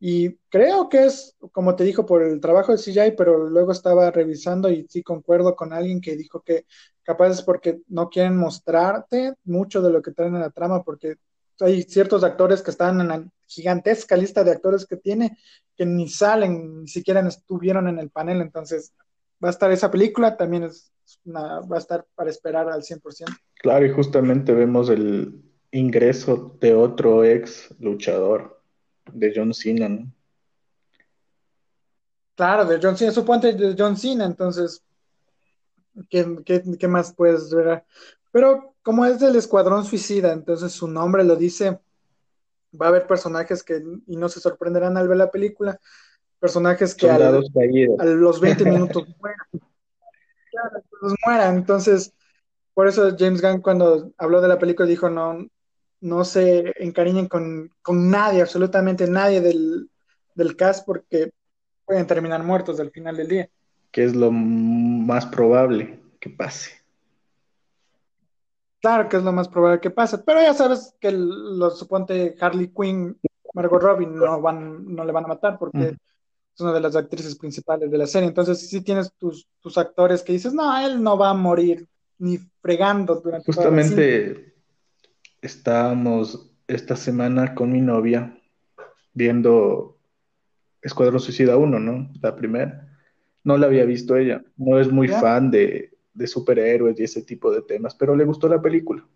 [0.00, 4.10] Y creo que es, como te dijo, por el trabajo de CGI, pero luego estaba
[4.10, 6.66] revisando y sí concuerdo con alguien que dijo que
[7.04, 11.16] capaz es porque no quieren mostrarte mucho de lo que traen en la trama, porque
[11.60, 15.38] hay ciertos actores que están en la gigantesca lista de actores que tiene
[15.76, 18.92] que ni salen, ni siquiera estuvieron en el panel, entonces
[19.42, 20.92] va a estar esa película, también es
[21.24, 23.24] una, va a estar para esperar al 100%.
[23.54, 28.60] Claro, y justamente vemos el ingreso de otro ex luchador,
[29.12, 30.12] de John Cena, ¿no?
[32.34, 34.82] Claro, de John Cena, suponte de John Cena, entonces,
[36.08, 37.84] ¿qué, qué, qué más puedes ver?
[38.30, 41.80] Pero como es del Escuadrón Suicida, entonces su nombre lo dice,
[42.80, 45.78] va a haber personajes que, y no se sorprenderán al ver la película,
[46.42, 49.46] personajes que a los 20 minutos mueran.
[50.50, 51.56] Claro, los mueran.
[51.56, 52.12] Entonces,
[52.74, 55.46] por eso James Gunn cuando habló de la película dijo, no,
[56.00, 59.88] no se encariñen con, con nadie, absolutamente nadie del,
[60.34, 61.30] del cast, porque
[61.84, 63.48] pueden terminar muertos al final del día.
[63.92, 66.72] Que es lo más probable que pase.
[68.80, 72.72] Claro que es lo más probable que pase, pero ya sabes que lo suponte Harley
[72.76, 73.16] Quinn,
[73.54, 75.96] Margot Robbie no van, no le van a matar porque
[76.54, 78.28] es una de las actrices principales de la serie.
[78.28, 81.86] Entonces, si tienes tus, tus actores que dices, no, él no va a morir
[82.18, 84.54] ni fregando durante Justamente
[85.40, 88.38] estábamos esta semana con mi novia
[89.12, 89.98] viendo
[90.80, 92.10] Escuadrón Suicida 1, ¿no?
[92.20, 92.88] La primera.
[93.44, 94.44] No la había visto ella.
[94.56, 98.48] No es muy fan de, de superhéroes y ese tipo de temas, pero le gustó
[98.48, 99.06] la película.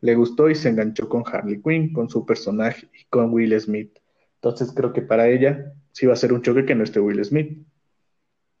[0.00, 3.98] Le gustó y se enganchó con Harley Quinn, con su personaje y con Will Smith.
[4.46, 7.24] Entonces creo que para ella sí va a ser un choque que no esté Will
[7.24, 7.66] Smith.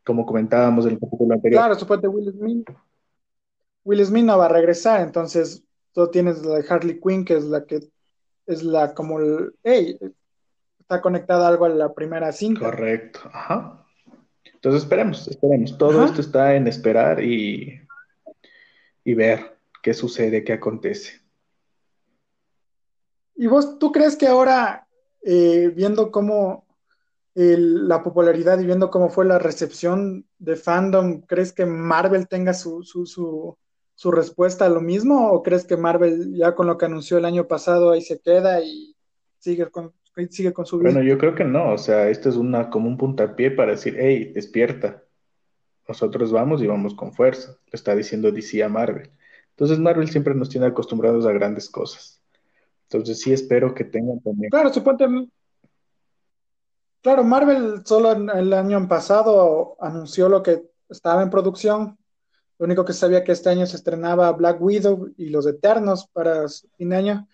[0.04, 1.60] Como comentábamos en el capítulo anterior.
[1.60, 2.68] Claro, suponte Will Smith.
[3.84, 7.44] Will Smith no va a regresar, entonces tú tienes la de Harley Quinn, que es
[7.44, 7.88] la que
[8.46, 9.96] es la como el, hey,
[10.80, 12.60] está conectada algo a la primera cinta.
[12.60, 13.86] Correcto, ajá.
[14.44, 15.78] Entonces esperemos, esperemos.
[15.78, 17.80] Todo esto está en esperar y,
[19.04, 21.20] y ver qué sucede, qué acontece.
[23.36, 24.85] ¿Y vos, tú crees que ahora,
[25.28, 26.64] eh, viendo cómo
[27.34, 32.82] la popularidad y viendo cómo fue la recepción de fandom, ¿crees que Marvel tenga su,
[32.82, 35.32] su, respuesta a lo mismo?
[35.32, 38.62] ¿O crees que Marvel ya con lo que anunció el año pasado ahí se queda
[38.62, 38.96] y
[39.38, 39.92] sigue con,
[40.30, 40.92] sigue con su vida?
[40.92, 43.96] Bueno, yo creo que no, o sea, esto es una, como un puntapié para decir,
[43.98, 45.02] hey, despierta,
[45.88, 49.10] nosotros vamos y vamos con fuerza, lo está diciendo DC a Marvel.
[49.50, 52.15] Entonces Marvel siempre nos tiene acostumbrados a grandes cosas.
[52.90, 54.50] Entonces sí espero que tengan también.
[54.50, 55.06] Claro, suponte.
[57.02, 61.98] Claro, Marvel solo el año pasado anunció lo que estaba en producción.
[62.58, 66.46] Lo único que sabía que este año se estrenaba Black Widow y Los Eternos para
[66.76, 67.28] fin de año.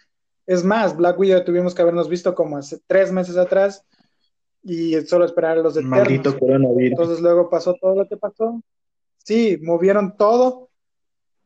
[0.46, 3.84] Es más, Black Widow tuvimos que habernos visto como hace tres meses atrás
[4.62, 5.98] y solo esperar a los Eternos.
[5.98, 6.90] Maldito coronavirus.
[6.90, 8.62] Entonces luego pasó todo lo que pasó.
[9.18, 10.70] Sí, movieron todo.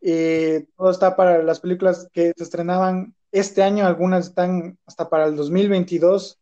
[0.01, 5.27] Y todo está para las películas que se estrenaban este año algunas están hasta para
[5.27, 6.41] el 2022.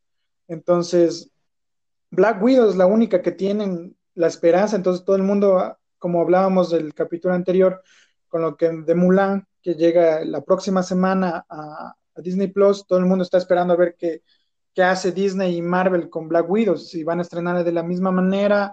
[0.49, 1.31] Entonces,
[2.11, 4.77] Black Widow es la única que tienen la esperanza.
[4.77, 7.83] Entonces, todo el mundo, como hablábamos del capítulo anterior,
[8.29, 13.07] con lo que de Mulan, que llega la próxima semana a, Disney Plus, todo el
[13.07, 14.23] mundo está esperando a ver qué,
[14.73, 18.13] qué hace Disney y Marvel con Black Widow, si van a estrenar de la misma
[18.13, 18.73] manera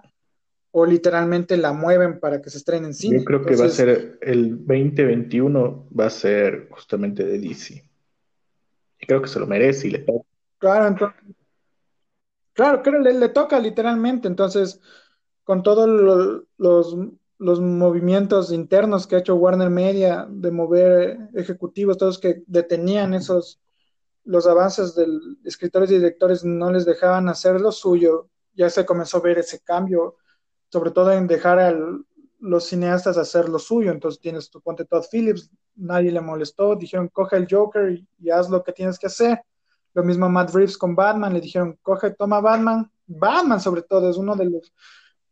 [0.69, 3.17] o literalmente la mueven para que se estrene en cine.
[3.17, 7.90] Yo creo que va a ser el 2021, va a ser justamente de DC
[9.07, 10.27] creo que se lo merece y le toca.
[10.57, 11.21] Claro, entonces,
[12.53, 14.27] claro, creo le, le toca literalmente.
[14.27, 14.79] Entonces,
[15.43, 15.89] con todos
[16.57, 16.95] los,
[17.37, 23.59] los movimientos internos que ha hecho Warner Media de mover ejecutivos, todos que detenían esos
[24.23, 25.07] los avances de
[25.43, 29.61] escritores y directores no les dejaban hacer lo suyo, ya se comenzó a ver ese
[29.61, 30.17] cambio,
[30.69, 32.05] sobre todo en dejar al,
[32.41, 33.91] los cineastas hacer lo suyo.
[33.91, 38.49] Entonces tienes tu ponte Todd Phillips, nadie le molestó, dijeron coge el Joker y, haz
[38.49, 39.41] lo que tienes que hacer.
[39.93, 42.91] Lo mismo Matt Reeves con Batman, le dijeron coge, toma Batman.
[43.05, 44.73] Batman sobre todo es uno de los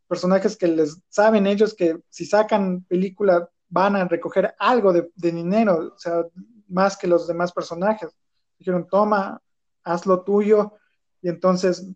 [0.08, 5.32] personajes que les saben ellos que si sacan película van a recoger algo de, de
[5.32, 6.26] dinero, o sea,
[6.68, 8.10] más que los demás personajes.
[8.58, 9.42] Dijeron toma,
[9.84, 10.74] haz lo tuyo
[11.22, 11.88] y entonces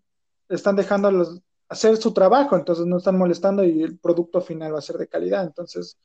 [0.48, 1.42] están dejando a los
[1.74, 5.08] hacer su trabajo, entonces no están molestando y el producto final va a ser de
[5.08, 5.98] calidad, entonces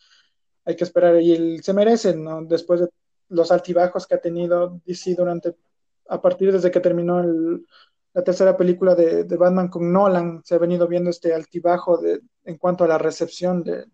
[0.66, 2.44] hay que esperar y él se merece, ¿no?
[2.44, 2.90] Después de
[3.30, 5.56] los altibajos que ha tenido DC durante,
[6.10, 7.24] a partir desde que terminó
[8.14, 12.00] la tercera película de, Batman con Nolan, se ha venido viendo este altibajo
[12.44, 13.86] en cuanto a la recepción de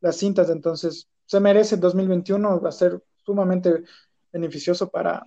[0.00, 3.84] las cintas, entonces se merece 2021, va a ser sumamente
[4.32, 5.24] beneficioso para,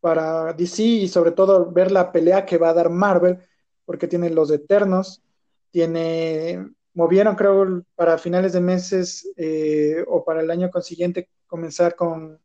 [0.00, 3.38] para DC y sobre todo ver la pelea que va a dar Marvel
[3.86, 5.22] porque tiene los Eternos,
[5.70, 12.38] tiene, movieron creo para finales de meses eh, o para el año consiguiente comenzar con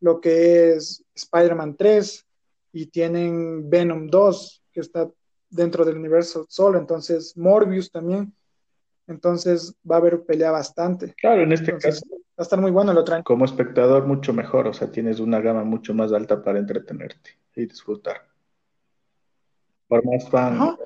[0.00, 2.26] lo que es Spider-Man 3
[2.72, 5.08] y tienen Venom 2 que está
[5.48, 8.34] dentro del universo solo, entonces Morbius también,
[9.06, 11.14] entonces va a haber pelea bastante.
[11.14, 13.22] Claro, en este caso va a estar muy bueno lo traen.
[13.22, 17.66] Como espectador mucho mejor, o sea, tienes una gama mucho más alta para entretenerte y
[17.66, 18.34] disfrutar
[19.88, 20.76] por más fan.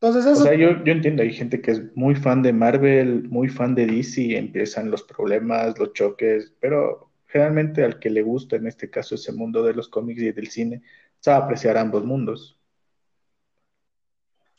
[0.00, 0.42] Entonces eso...
[0.42, 3.74] O sea, yo, yo entiendo, hay gente que es muy fan de Marvel, muy fan
[3.74, 8.88] de DC, empiezan los problemas, los choques, pero generalmente al que le gusta, en este
[8.90, 10.82] caso, ese mundo de los cómics y del cine,
[11.18, 12.56] sabe apreciar ambos mundos.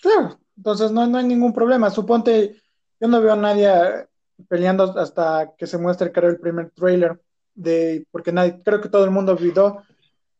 [0.01, 1.89] Claro, entonces no, no hay ningún problema.
[1.89, 2.55] Suponte,
[2.99, 3.69] yo no veo a nadie
[4.49, 7.19] peleando hasta que se muestre, creo, el primer trailer,
[7.55, 9.83] de, porque nadie, creo que todo el mundo olvidó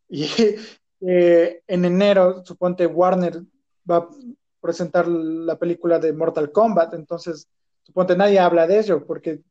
[0.09, 0.27] y,
[1.01, 3.41] eh, en enero, suponte Warner
[3.89, 4.09] va
[4.59, 7.47] presentar la película de Mortal Kombat, entonces
[7.83, 9.41] suponte nadie habla de ello porque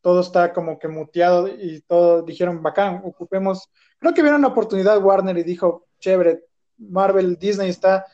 [0.00, 5.02] todo está como que muteado y todos dijeron, bacán, ocupemos, creo que vieron una oportunidad
[5.02, 6.44] Warner y dijo, chévere,
[6.78, 8.06] Marvel, Disney está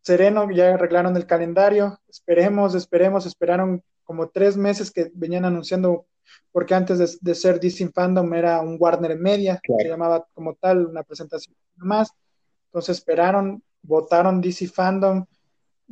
[0.00, 6.06] sereno, ya arreglaron el calendario, esperemos, esperemos, esperaron como tres meses que venían anunciando
[6.50, 10.86] porque antes de, ser DC Fandom era un Warner Media, que se llamaba como tal,
[10.86, 12.10] una presentación más.
[12.66, 15.24] Entonces esperaron, votaron DC Fandom,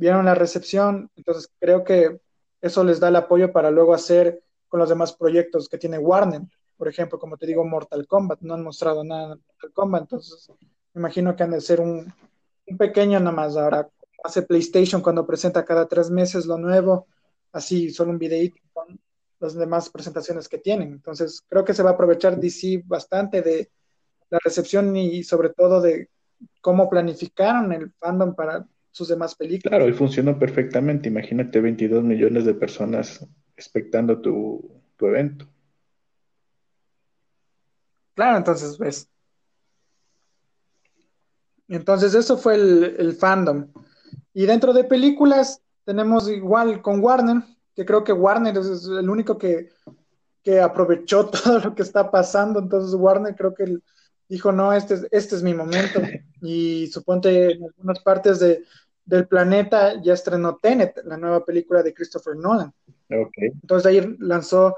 [0.00, 2.20] vieron la recepción, entonces creo que
[2.62, 6.40] eso les da el apoyo para luego hacer con los demás proyectos que tiene Warner.
[6.78, 10.48] Por ejemplo, como te digo, Mortal Kombat, no han mostrado nada de Mortal Kombat, entonces
[10.94, 12.10] me imagino que han de ser un,
[12.66, 13.88] un pequeño nada más ahora.
[14.24, 17.06] Hace PlayStation cuando presenta cada tres meses lo nuevo,
[17.52, 18.98] así solo un videíto con
[19.38, 20.92] las demás presentaciones que tienen.
[20.92, 23.70] Entonces, creo que se va a aprovechar DC bastante de
[24.30, 26.08] la recepción y sobre todo de
[26.62, 29.70] cómo planificaron el fandom para sus demás películas.
[29.70, 31.08] Claro, y funcionó perfectamente.
[31.08, 33.26] Imagínate 22 millones de personas
[33.56, 35.46] expectando tu, tu evento.
[38.14, 39.08] Claro, entonces ves.
[41.68, 43.68] Entonces eso fue el, el fandom.
[44.34, 47.42] Y dentro de películas tenemos igual con Warner,
[47.74, 49.70] que creo que Warner es el único que,
[50.42, 52.58] que aprovechó todo lo que está pasando.
[52.58, 53.78] Entonces Warner creo que
[54.30, 56.00] dijo, no, este es, este es mi momento.
[56.42, 58.64] Y suponte en algunas partes de,
[59.04, 62.72] del planeta ya estrenó Tenet, la nueva película de Christopher Nolan.
[63.04, 63.48] Okay.
[63.60, 64.74] Entonces ahí lanzó,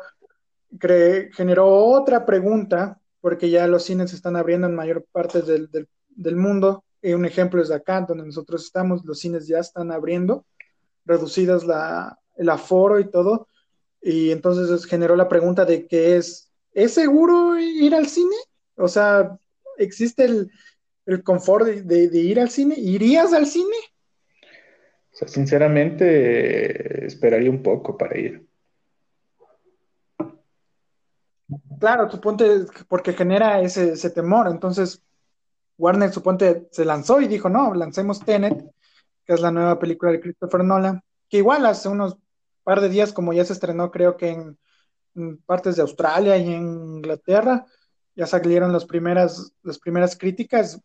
[0.81, 5.87] generó otra pregunta, porque ya los cines se están abriendo en mayor parte del, del,
[6.09, 6.83] del mundo.
[7.01, 10.45] Y un ejemplo es acá, donde nosotros estamos, los cines ya están abriendo,
[11.05, 13.47] reducidas la, el aforo y todo.
[14.01, 18.35] Y entonces generó la pregunta de que es, ¿es seguro ir al cine?
[18.75, 19.39] O sea,
[19.79, 20.51] ¿existe el,
[21.07, 22.75] el confort de, de, de, ir al cine?
[22.79, 23.77] ¿Irías al cine?
[25.13, 28.47] O sea, sinceramente, esperaría un poco para ir.
[31.79, 34.49] Claro, suponte, porque genera ese, ese temor.
[34.49, 35.03] Entonces,
[35.77, 38.65] Warner, suponte, se lanzó y dijo, no, lancemos Tenet,
[39.27, 42.17] que es la nueva película de Christopher Nolan, que igual hace unos
[42.63, 44.59] par de días, como ya se estrenó, creo que en,
[45.15, 46.63] en partes de Australia y en
[46.97, 47.67] Inglaterra,
[48.15, 50.81] ya salieron las primeras, las primeras críticas.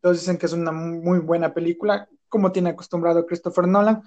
[0.00, 4.02] Todos dicen que es una muy buena película, como tiene acostumbrado Christopher Nolan,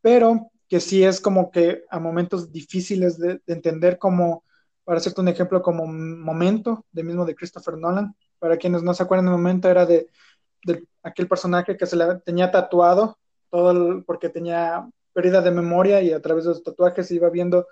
[0.00, 4.44] pero que sí es como que a momentos difíciles de, de entender como,
[4.84, 8.14] para hacerte un ejemplo, como momento de mismo de Christopher Nolan.
[8.38, 10.08] Para quienes no se acuerdan, el momento era de,
[10.64, 13.18] de aquel personaje que se le tenía tatuado,
[13.50, 17.66] todo el, porque tenía pérdida de memoria y a través de los tatuajes iba viendo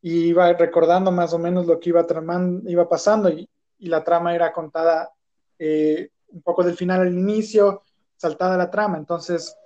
[0.00, 4.04] y iba recordando más o menos lo que iba tramando, iba pasando y, y la
[4.04, 5.10] trama era contada
[5.58, 7.82] eh, un poco del final al inicio,
[8.16, 9.56] saltada la trama, entonces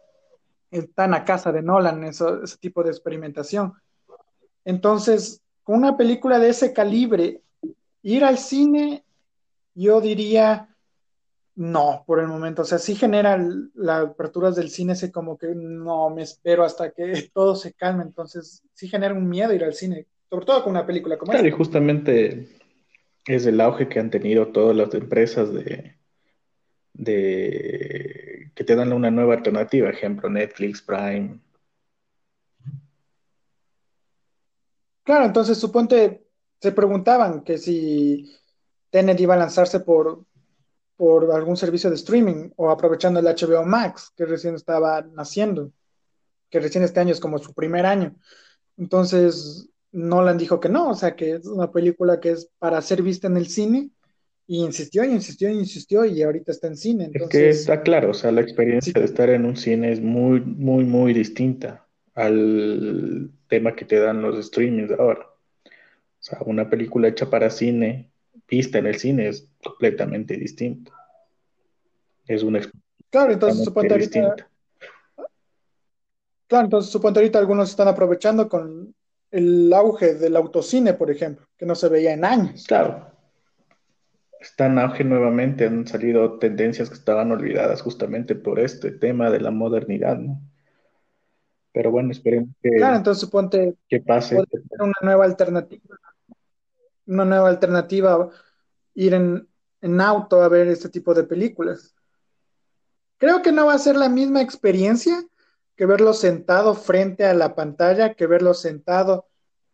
[0.71, 2.25] están a casa de Nolan ese
[2.59, 3.75] tipo de experimentación.
[4.65, 7.43] Entonces, con una película de ese calibre,
[8.03, 9.05] ir al cine,
[9.75, 10.73] yo diría
[11.55, 12.63] no, por el momento.
[12.63, 13.39] O sea, sí genera
[13.75, 18.03] las aperturas del cine, ese como que no me espero hasta que todo se calme.
[18.03, 21.47] Entonces, sí genera un miedo ir al cine, sobre todo con una película como claro,
[21.47, 21.55] esta.
[21.55, 22.49] y justamente
[23.27, 25.99] es el auge que han tenido todas las empresas de,
[26.95, 31.39] de que te dan una nueva alternativa, ejemplo, Netflix, Prime.
[35.03, 36.25] Claro, entonces suponte,
[36.59, 38.35] se preguntaban que si
[38.89, 40.25] Tenet iba a lanzarse por,
[40.97, 45.73] por algún servicio de streaming o aprovechando el HBO Max, que recién estaba naciendo,
[46.49, 48.17] que recién este año es como su primer año.
[48.79, 53.03] Entonces, Nolan dijo que no, o sea, que es una película que es para ser
[53.03, 53.91] vista en el cine,
[54.47, 57.05] y insistió, y insistió, y insistió, y ahorita está en cine.
[57.05, 58.99] Entonces, es que está claro, o sea, la experiencia sí.
[58.99, 64.23] de estar en un cine es muy, muy, muy distinta al tema que te dan
[64.23, 65.27] los streamings ahora.
[65.65, 68.11] O sea, una película hecha para cine,
[68.49, 70.93] vista en el cine, es completamente distinto.
[72.27, 72.61] Es una
[73.11, 74.49] Claro, entonces suponte ahorita.
[76.47, 78.95] Claro, entonces suponte ahorita algunos están aprovechando con
[79.33, 82.65] el auge del autocine, por ejemplo, que no se veía en años.
[82.69, 83.11] Claro.
[84.39, 89.41] Está en auge nuevamente, han salido tendencias que estaban olvidadas justamente por este tema de
[89.41, 90.41] la modernidad, ¿no?
[91.73, 94.37] Pero bueno, esperemos que, claro, entonces suponte que pase.
[94.79, 95.97] Una nueva alternativa,
[97.07, 98.29] una nueva alternativa,
[98.95, 99.49] ir en,
[99.81, 101.95] en auto a ver este tipo de películas.
[103.17, 105.25] Creo que no va a ser la misma experiencia
[105.77, 109.27] que verlo sentado frente a la pantalla, que verlo sentado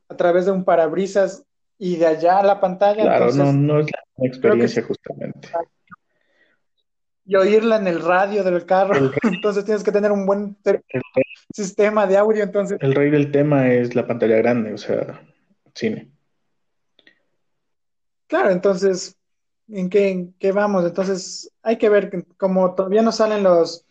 [0.09, 1.45] a través de un parabrisas
[1.79, 3.03] y de allá a la pantalla.
[3.03, 5.49] Claro, Entonces, no, no es la experiencia que, justamente.
[7.25, 10.83] Y oírla en el radio del carro, el entonces tienes que tener un buen el,
[11.53, 12.43] sistema de audio.
[12.43, 15.21] Entonces, el rey del tema es la pantalla grande, o sea,
[15.75, 16.11] cine.
[18.27, 19.17] Claro, entonces,
[19.69, 20.85] ¿en qué, en qué vamos?
[20.85, 23.88] Entonces, hay que ver, como todavía no salen los,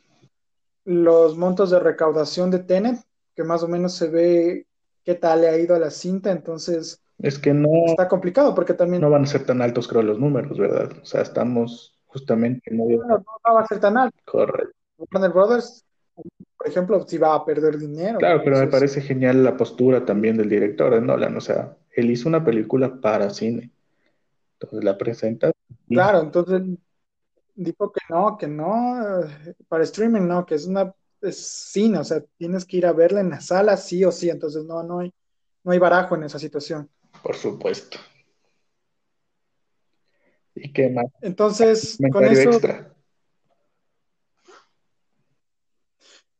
[0.88, 2.98] los montos de recaudación de Tenet,
[3.36, 4.68] que más o menos se ve
[5.04, 8.74] qué tal le ha ido a la cinta, entonces es que no está complicado porque
[8.74, 10.90] también no van a ser tan altos creo los números, ¿verdad?
[11.02, 13.04] O sea, estamos justamente en medio...
[13.06, 14.18] no, no va a ser tan alto.
[14.24, 14.74] Correcto.
[14.98, 15.84] Warner Brothers,
[16.58, 18.20] por ejemplo, si va a perder dinero.
[18.20, 22.10] Claro, pero me parece genial la postura también del director de Nolan, o sea, él
[22.10, 23.72] hizo una película para cine.
[24.54, 25.52] Entonces la presenta.
[25.90, 26.62] Claro, entonces
[27.58, 29.24] dijo que no, que no,
[29.68, 31.38] para streaming no, que es una es
[31.72, 34.64] cine, o sea, tienes que ir a verla en la sala sí o sí, entonces
[34.66, 35.12] no, no hay,
[35.64, 36.90] no hay barajo en esa situación.
[37.24, 37.98] Por supuesto.
[40.54, 41.06] ¿Y qué más?
[41.22, 42.52] Entonces, con eso.
[42.52, 42.94] Extra.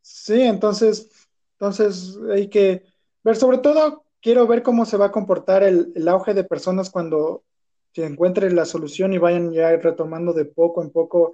[0.02, 1.10] Sí, entonces,
[1.54, 2.84] entonces hay que
[3.24, 6.92] ver, sobre todo, quiero ver cómo se va a comportar el, el auge de personas
[6.92, 7.44] cuando
[7.98, 11.34] se encuentre la solución y vayan ya retomando de poco en poco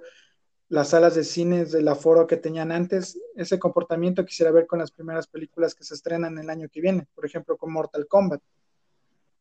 [0.70, 3.20] las salas de cines del aforo que tenían antes.
[3.36, 7.06] Ese comportamiento quisiera ver con las primeras películas que se estrenan el año que viene,
[7.14, 8.40] por ejemplo, con Mortal Kombat.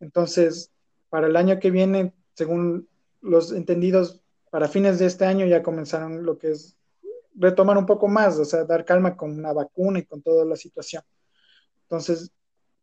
[0.02, 0.70] Entonces,
[1.10, 2.90] para el año que viene, según
[3.22, 4.20] los entendidos,
[4.52, 6.76] para fines de este año ya comenzaron lo que es
[7.36, 10.58] retomar un poco más, o sea, dar calma con una vacuna y con toda la
[10.58, 11.04] situación.
[11.84, 12.34] Entonces,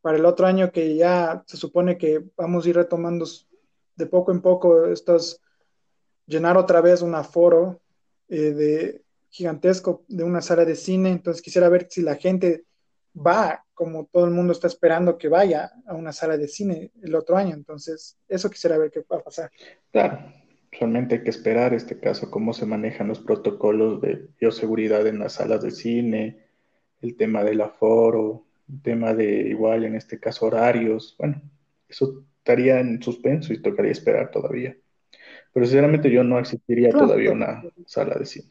[0.01, 3.27] para el otro año que ya se supone que vamos a ir retomando
[4.01, 5.41] de poco en poco estos,
[6.27, 7.81] llenar otra vez un aforo
[8.29, 12.65] eh, de gigantesco de una sala de cine, entonces quisiera ver si la gente
[13.15, 17.15] va como todo el mundo está esperando que vaya a una sala de cine el
[17.15, 19.51] otro año, entonces eso quisiera ver qué va a pasar.
[19.91, 20.19] Claro,
[20.71, 25.35] solamente hay que esperar este caso, cómo se manejan los protocolos de bioseguridad en las
[25.35, 26.45] salas de cine,
[27.01, 31.41] el tema del aforo, el tema de igual en este caso horarios, bueno,
[31.89, 34.77] eso estaría en suspenso y tocaría esperar todavía.
[35.53, 38.51] Pero sinceramente yo no existiría todavía una sala de cine.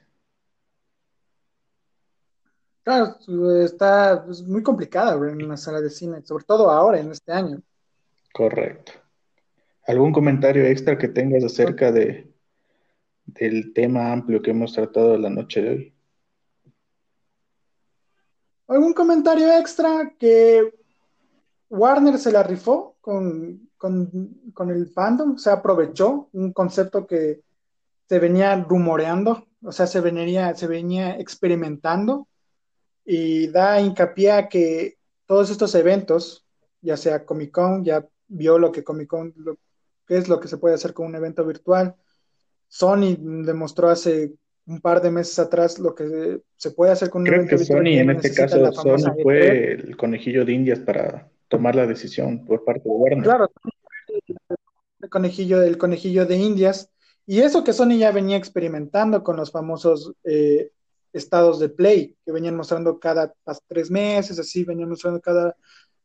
[2.83, 3.17] Claro,
[3.63, 7.61] está pues, muy complicada en una sala de cine, sobre todo ahora, en este año.
[8.33, 8.93] Correcto.
[9.85, 12.31] ¿Algún comentario extra que tengas acerca de,
[13.25, 15.93] del tema amplio que hemos tratado la noche de hoy?
[18.67, 20.73] ¿Algún comentario extra que
[21.69, 27.39] Warner se la rifó con con, el fandom, se aprovechó un concepto que
[28.07, 32.27] se venía rumoreando, o sea, se venía, se venía experimentando
[33.05, 36.45] y da hincapié a que todos estos eventos,
[36.81, 39.57] ya sea Comic Con, ya vio lo que Comic Con, lo,
[40.05, 41.95] qué es lo que se puede hacer con un evento virtual.
[42.67, 44.33] Sony demostró hace
[44.65, 47.81] un par de meses atrás lo que se puede hacer con un evento virtual.
[47.81, 51.85] Creo que Sony, en este caso, Sony fue el conejillo de indias para tomar la
[51.85, 53.23] decisión por parte de Warner.
[53.23, 53.51] Claro,
[55.01, 56.89] el conejillo, del conejillo de Indias.
[57.25, 60.71] Y eso que Sony ya venía experimentando con los famosos eh,
[61.13, 63.33] estados de play, que venían mostrando cada
[63.67, 65.55] tres meses, así, venían mostrando cada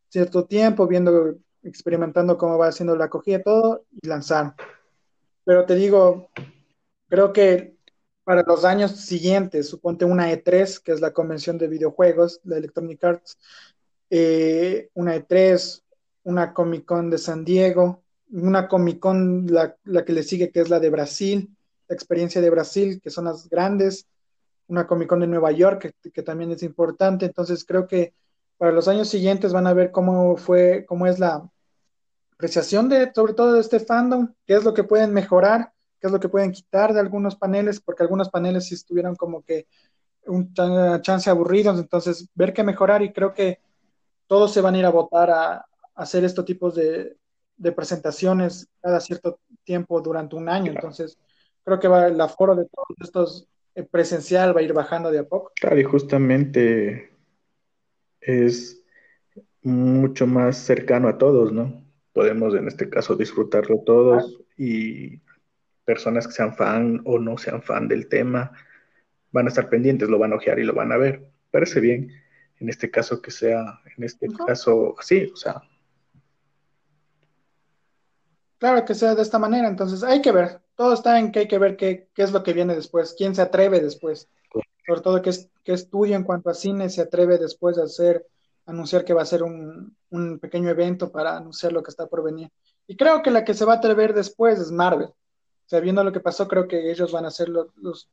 [0.09, 4.55] cierto tiempo, viendo, experimentando cómo va haciendo la acogida, todo, y lanzaron.
[5.45, 6.31] Pero te digo,
[7.09, 7.75] creo que
[8.25, 13.05] para los años siguientes, suponte una E3, que es la convención de videojuegos, de Electronic
[13.05, 13.39] Arts,
[14.11, 15.83] eh, una E3,
[16.25, 20.71] una Comic Con de San Diego, una Comic Con, la, que le sigue, que es
[20.71, 21.55] la de Brasil,
[21.89, 24.07] la experiencia de Brasil, que son las grandes,
[24.67, 27.27] una Comic Con de Nueva York, que, también es importante.
[27.27, 28.15] Entonces creo que
[28.57, 31.49] para los años siguientes van a ver cómo fue, cómo es la
[32.33, 36.13] apreciación de, sobre todo de este fandom, qué es lo que pueden mejorar, qué es
[36.13, 39.67] lo que pueden quitar de algunos paneles, porque algunos paneles sí estuvieron como que
[40.27, 40.53] un
[41.03, 43.61] chance aburridos, entonces ver qué mejorar y creo que
[44.35, 45.65] todos se van a ir a votar a,
[45.95, 47.17] hacer estos tipos de,
[47.77, 50.73] presentaciones cada cierto tiempo durante un año.
[50.73, 51.17] Entonces,
[51.63, 55.21] creo que va, el aforo de todos estos eh, presencial va a ir bajando de
[55.21, 55.53] a poco.
[55.55, 57.13] Claro, y justamente
[58.21, 58.83] es
[59.63, 61.85] mucho más cercano a todos, ¿no?
[62.13, 65.21] Podemos en este caso disfrutarlo todos y
[65.85, 68.51] personas que sean fan o no sean fan del tema
[69.31, 71.23] van a estar pendientes, lo van a ojear y lo van a ver.
[71.53, 72.24] Parece bien
[72.61, 75.63] en este caso que sea, en este caso así, o sea.
[78.59, 81.49] Claro que sea de esta manera, entonces hay que ver, todo está en que hay
[81.49, 84.29] que ver qué, qué es lo que viene después, quién se atreve después,
[84.87, 85.33] sobre todo qué,
[85.63, 88.27] qué estudio en cuanto a cine se atreve después de hacer,
[88.67, 92.23] anunciar que va a ser un, un pequeño evento para anunciar lo que está por
[92.23, 92.51] venir.
[92.87, 95.09] Y creo que la que se va a atrever después es Marvel.
[95.09, 98.11] O sea, viendo lo que pasó, creo que ellos van a ser los, los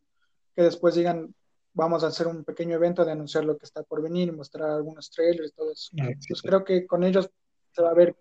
[0.55, 1.33] que después digan,
[1.74, 5.09] vamos a hacer un pequeño evento de anunciar lo que está por venir mostrar algunos
[5.09, 5.91] trailers, todo eso.
[6.28, 7.30] Pues creo que con ellos
[7.72, 8.15] se va a ver,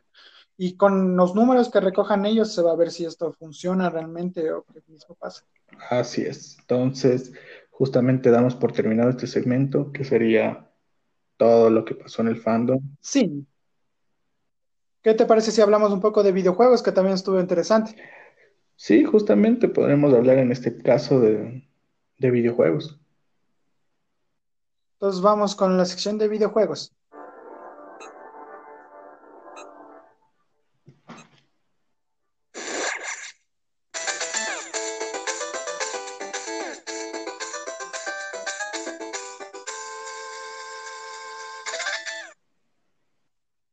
[0.57, 4.53] y con los números que recojan ellos se va a ver si esto funciona realmente
[4.53, 5.44] o qué mismo pasa.
[5.88, 6.59] Así es.
[6.61, 7.32] Entonces,
[7.70, 10.70] justamente damos por terminado este segmento, que sería
[11.38, 12.80] todo lo que pasó en el fandom.
[13.01, 13.46] Sí.
[15.03, 17.96] ¿Qué te parece si hablamos un poco de videojuegos, que también estuvo interesante?
[18.76, 21.66] Sí, justamente podemos hablar en este caso de,
[22.18, 22.99] de videojuegos.
[25.01, 26.92] Entonces vamos con la sección de videojuegos.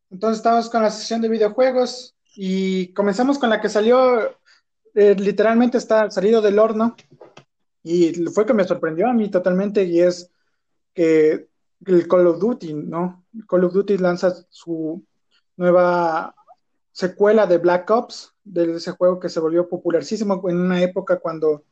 [0.10, 4.40] Entonces estamos con la sección de videojuegos y comenzamos con la que salió,
[4.94, 6.96] eh, literalmente está salido del horno
[7.84, 10.32] y fue que me sorprendió a mí totalmente y es
[10.98, 11.48] que
[11.86, 13.24] el Call of Duty, ¿no?
[13.48, 15.06] Call of Duty lanza su
[15.56, 16.34] nueva
[16.92, 21.66] secuela de Black Ops, de ese juego que se volvió popularísimo en una época cuando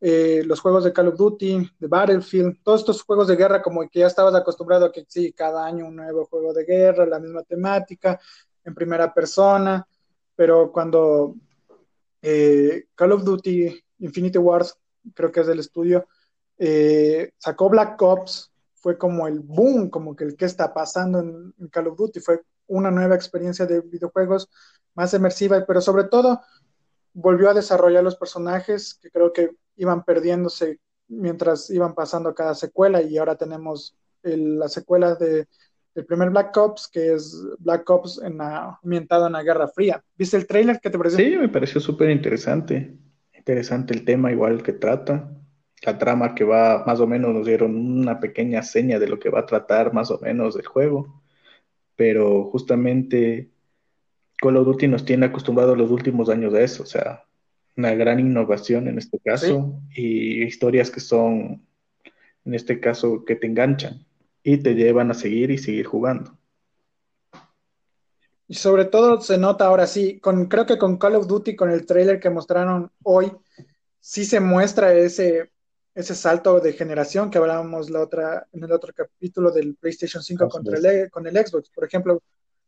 [0.00, 3.86] eh, los juegos de Call of Duty, de Battlefield, todos estos juegos de guerra como
[3.90, 7.18] que ya estabas acostumbrado a que sí, cada año un nuevo juego de guerra, la
[7.18, 8.18] misma temática,
[8.64, 9.86] en primera persona,
[10.34, 11.34] pero cuando
[12.22, 14.74] eh, Call of Duty Infinity Wars,
[15.12, 16.06] creo que es del estudio,
[16.56, 18.53] eh, sacó Black Ops,
[18.84, 22.42] fue como el boom, como que el que está pasando en, Call of Duty, fue
[22.66, 24.50] una nueva experiencia de videojuegos
[24.94, 26.42] más inmersiva, pero sobre todo
[27.14, 33.00] volvió a desarrollar los personajes que creo que iban perdiéndose mientras iban pasando cada secuela
[33.00, 35.48] y ahora tenemos la secuela de,
[35.94, 40.04] del primer Black Ops, que es Black Ops en ambientado en la Guerra Fría.
[40.14, 40.78] ¿Viste el trailer?
[40.78, 41.24] ¿Qué te pareció?
[41.24, 42.98] Sí, me pareció súper interesante.
[43.32, 45.30] Interesante el tema igual que trata.
[45.84, 49.28] La trama que va, más o menos nos dieron una pequeña seña de lo que
[49.28, 51.22] va a tratar más o menos el juego.
[51.94, 53.50] Pero justamente
[54.38, 56.84] Call of Duty nos tiene acostumbrados los últimos años a eso.
[56.84, 57.24] O sea,
[57.76, 61.66] una gran innovación en este caso y historias que son,
[62.44, 64.06] en este caso, que te enganchan
[64.42, 66.38] y te llevan a seguir y seguir jugando.
[68.46, 71.70] Y sobre todo se nota ahora sí, con, creo que con Call of Duty, con
[71.70, 73.32] el trailer que mostraron hoy,
[74.00, 75.50] sí se muestra ese,
[75.94, 80.48] ese salto de generación que hablábamos la otra, en el otro capítulo del PlayStation 5
[80.48, 81.70] contra el, con el Xbox.
[81.70, 82.22] Por ejemplo,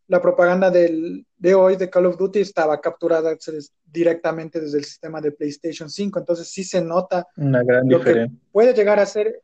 [0.09, 3.37] la propaganda del, de hoy de Call of Duty estaba capturada
[3.85, 8.39] directamente desde el sistema de PlayStation 5, entonces sí se nota una gran lo diferencia.
[8.39, 9.41] que puede llegar a ser,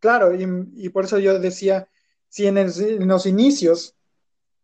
[0.00, 1.86] claro, y, y por eso yo decía,
[2.28, 3.94] si en, el, en, los inicios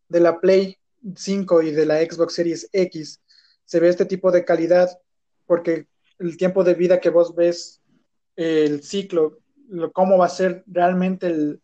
[0.09, 0.79] de la Play
[1.15, 3.21] 5 y de la Xbox Series X
[3.67, 4.99] se ve este tipo de calidad,
[5.47, 5.87] porque
[6.19, 7.80] el tiempo de vida que vos ves,
[8.41, 9.39] el ciclo,
[9.69, 11.61] lo, cómo va a ser realmente el,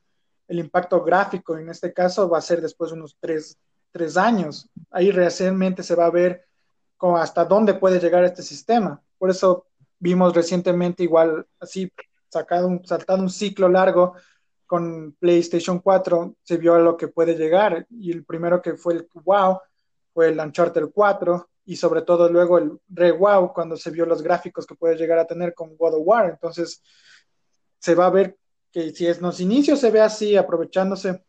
[0.48, 3.58] el impacto gráfico en este caso va a ser después de unos tres,
[3.90, 4.68] tres años.
[4.90, 6.46] Ahí realmente se va a ver
[6.96, 9.02] cómo, hasta dónde puede llegar este sistema.
[9.18, 9.66] Por eso
[9.98, 11.90] vimos recientemente igual así
[12.28, 14.14] sacado un, saltado un ciclo largo
[14.66, 18.94] con PlayStation 4, se vio a lo que puede llegar y el primero que fue
[18.94, 19.60] el wow
[20.12, 24.22] fue el Uncharted 4 y sobre todo luego el re wow cuando se vio los
[24.22, 26.30] gráficos que puede llegar a tener con God of War.
[26.30, 26.80] Entonces
[27.78, 28.36] se va a ver
[28.70, 31.24] que si en los inicios se ve así, aprovechándose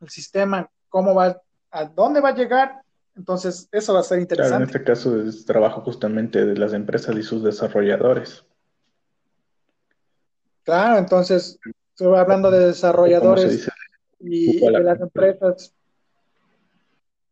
[0.00, 1.40] el sistema, cómo va,
[1.70, 2.82] a dónde va a llegar,
[3.16, 4.56] entonces eso va a ser interesante.
[4.56, 8.44] Claro, en este caso es trabajo justamente de las empresas y sus desarrolladores.
[10.64, 11.58] Claro, entonces,
[11.90, 13.68] estoy hablando de desarrolladores
[14.18, 15.74] y de las empresas.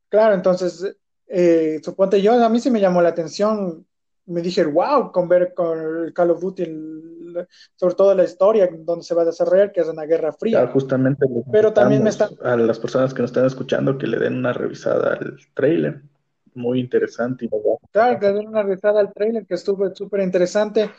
[0.09, 0.97] Claro, entonces,
[1.29, 3.87] eh, suponte yo, a mí sí me llamó la atención
[4.29, 9.03] me dije, wow, con ver con Call of Duty, el, sobre todo la historia donde
[9.05, 10.59] se va a desarrollar, que es una guerra fría.
[10.59, 11.27] Claro, justamente.
[11.51, 12.29] Pero también me está...
[12.43, 16.03] A las personas que nos están escuchando que le den una revisada al trailer.
[16.55, 17.49] Muy interesante.
[17.91, 20.91] Claro, que le den una revisada al trailer, que estuvo súper interesante.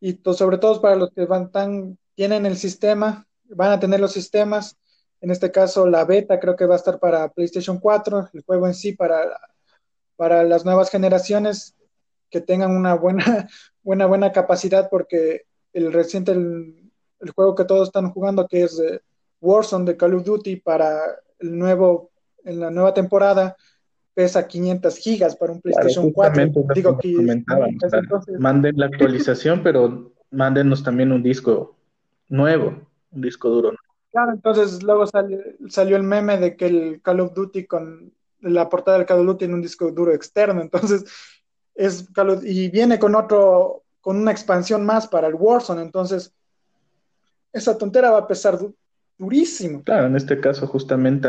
[0.00, 3.98] Y to, sobre todo para los que van tan, tienen el sistema, van a tener
[3.98, 4.76] los sistemas.
[5.20, 8.68] En este caso, la beta creo que va a estar para PlayStation 4, el juego
[8.68, 9.20] en sí para,
[10.18, 11.76] para las nuevas generaciones
[12.28, 13.48] que tengan una buena,
[13.82, 16.90] buena, buena capacidad porque el reciente, el,
[17.20, 19.00] el juego que todos están jugando, que es eh,
[19.40, 20.98] Warzone de Call of Duty para
[21.38, 22.10] el nuevo,
[22.44, 23.56] en la nueva temporada,
[24.12, 26.64] pesa 500 gigas para un PlayStation claro, 4.
[26.74, 28.40] Digo que entonces...
[28.40, 31.76] manden la actualización, pero mándenos también un disco
[32.28, 33.76] nuevo, un disco duro.
[34.10, 35.38] Claro, entonces luego salió,
[35.68, 39.26] salió el meme de que el Call of Duty con la portada del Call of
[39.26, 41.04] Duty en un disco duro externo, entonces
[41.74, 42.08] es
[42.42, 46.32] y viene con otro, con una expansión más para el Warzone, entonces
[47.52, 48.58] esa tontera va a pesar
[49.16, 49.82] durísimo.
[49.82, 51.28] Claro, en este caso justamente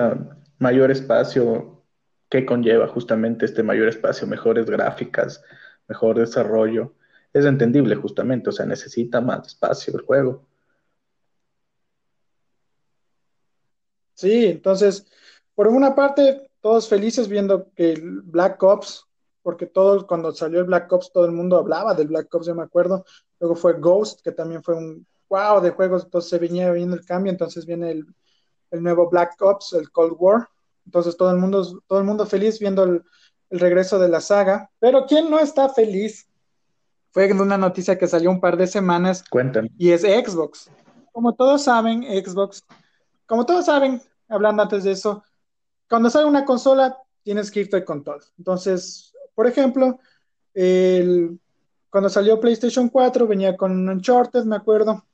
[0.60, 1.84] mayor espacio
[2.30, 5.44] que conlleva justamente este mayor espacio, mejores gráficas,
[5.88, 6.94] mejor desarrollo.
[7.34, 10.46] Es entendible justamente, o sea, necesita más espacio el juego.
[14.14, 15.08] Sí, entonces,
[15.56, 19.10] por una parte, todos felices viendo que el Black Ops
[19.42, 22.56] porque todo, cuando salió el Black Ops, todo el mundo hablaba del Black Ops, yo
[22.56, 23.06] me acuerdo.
[23.40, 27.06] Luego fue Ghost, que también fue un wow de juegos, entonces se venía viendo el
[27.06, 28.06] cambio, entonces viene el,
[28.72, 30.48] el, nuevo Black Ops, el Cold War.
[30.86, 33.04] Entonces todo el mundo, todo el mundo feliz viendo el,
[33.50, 34.70] el regreso de la saga.
[34.80, 36.28] Pero ¿quién no está feliz?
[37.12, 39.24] Fue una noticia que salió un par de semanas.
[39.30, 39.72] Cuéntame.
[39.78, 40.70] Y es Xbox.
[41.12, 42.64] Como todos saben, Xbox,
[43.26, 45.24] como todos saben, hablando antes de eso,
[45.90, 48.20] cuando sale una consola, tienes que irte con todo.
[48.38, 50.00] Entonces, por ejemplo,
[51.90, 55.06] cuando salió PlayStation 4 venía con Uncharted, me acuerdo.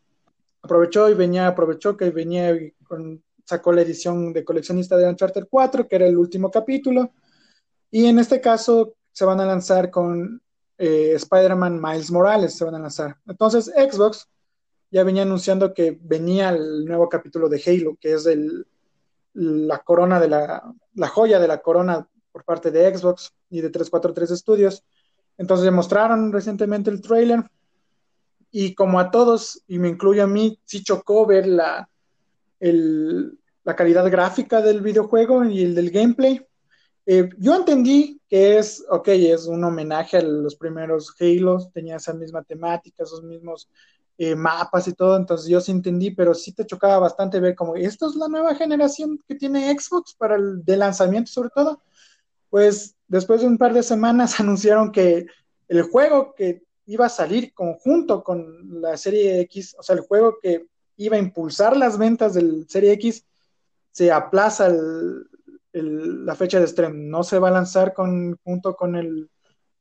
[0.62, 5.48] Aprovechó y venía, aprovechó que venía y con, sacó la edición de coleccionista de Uncharted
[5.50, 7.12] 4, que era el último capítulo.
[7.92, 10.42] Y en este caso se van a lanzar con
[10.78, 13.18] eh, Spider-Man Miles Morales, se van a lanzar.
[13.28, 14.28] Entonces Xbox
[14.92, 18.66] ya venía anunciando que venía el nuevo capítulo de Halo, que es el,
[19.36, 23.70] la corona de la, la joya de la corona por parte de Xbox y de
[23.70, 24.84] 343 Studios.
[25.38, 27.44] Entonces mostraron recientemente el trailer
[28.52, 31.90] y como a todos, y me incluyo a mí, sí chocó ver la,
[32.62, 36.46] la calidad gráfica del videojuego y el del gameplay.
[37.06, 42.14] Eh, yo entendí que es, ok, es un homenaje a los primeros Halo, tenía esa
[42.14, 43.70] misma temática, esos mismos
[44.18, 47.76] eh, mapas y todo, entonces yo sí entendí, pero sí te chocaba bastante ver como,
[47.76, 51.82] ¿esto es la nueva generación que tiene Xbox para el de lanzamiento sobre todo?
[52.50, 55.26] Pues después de un par de semanas anunciaron que
[55.68, 60.38] el juego que iba a salir conjunto con la serie X, o sea, el juego
[60.42, 63.26] que iba a impulsar las ventas del serie X,
[63.92, 64.74] se aplaza
[65.72, 66.96] la fecha de estreno.
[66.96, 69.30] No se va a lanzar con, junto con el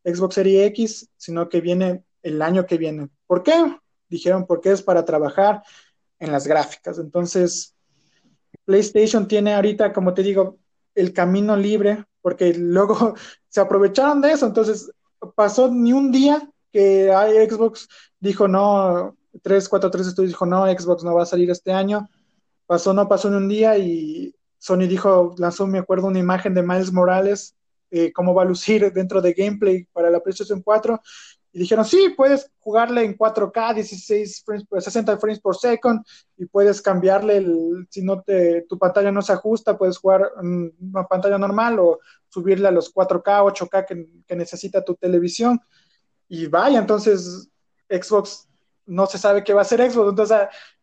[0.05, 3.09] Xbox Series X, sino que viene el año que viene.
[3.26, 3.53] ¿Por qué?
[4.09, 5.63] Dijeron porque es para trabajar
[6.19, 6.99] en las gráficas.
[6.99, 7.75] Entonces,
[8.65, 10.59] PlayStation tiene ahorita, como te digo,
[10.95, 13.15] el camino libre, porque luego
[13.49, 14.47] se aprovecharon de eso.
[14.47, 14.91] Entonces,
[15.35, 17.13] pasó ni un día que
[17.49, 17.89] Xbox
[18.19, 22.09] dijo no, 343 Studios dijo no, Xbox no va a salir este año.
[22.67, 26.63] Pasó, no pasó en un día y Sony dijo, lanzó, me acuerdo, una imagen de
[26.63, 27.55] Miles Morales,
[27.91, 31.01] eh, cómo va a lucir dentro de gameplay para la PlayStation 4.
[31.55, 36.05] Y dijeron, sí, puedes jugarle en 4K, 16 frames, 60 frames por second,
[36.37, 41.07] y puedes cambiarle, el, si no te, tu pantalla no se ajusta, puedes jugar una
[41.07, 45.61] pantalla normal o subirle a los 4K, 8K que, que necesita tu televisión
[46.29, 47.49] y vaya, entonces
[47.89, 48.49] Xbox
[48.87, 50.39] no se sabe qué va a hacer Xbox, entonces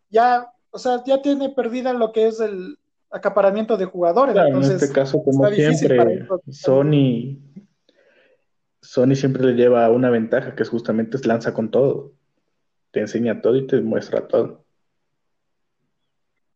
[0.10, 2.78] ya, o sea, ya tiene perdida lo que es el
[3.12, 4.36] acaparamiento de jugadores.
[4.36, 7.38] en este caso, como siempre, Sony,
[8.82, 12.14] Sony siempre le lleva una ventaja que es justamente es lanza con todo.
[12.92, 14.66] Te enseña todo y te muestra todo.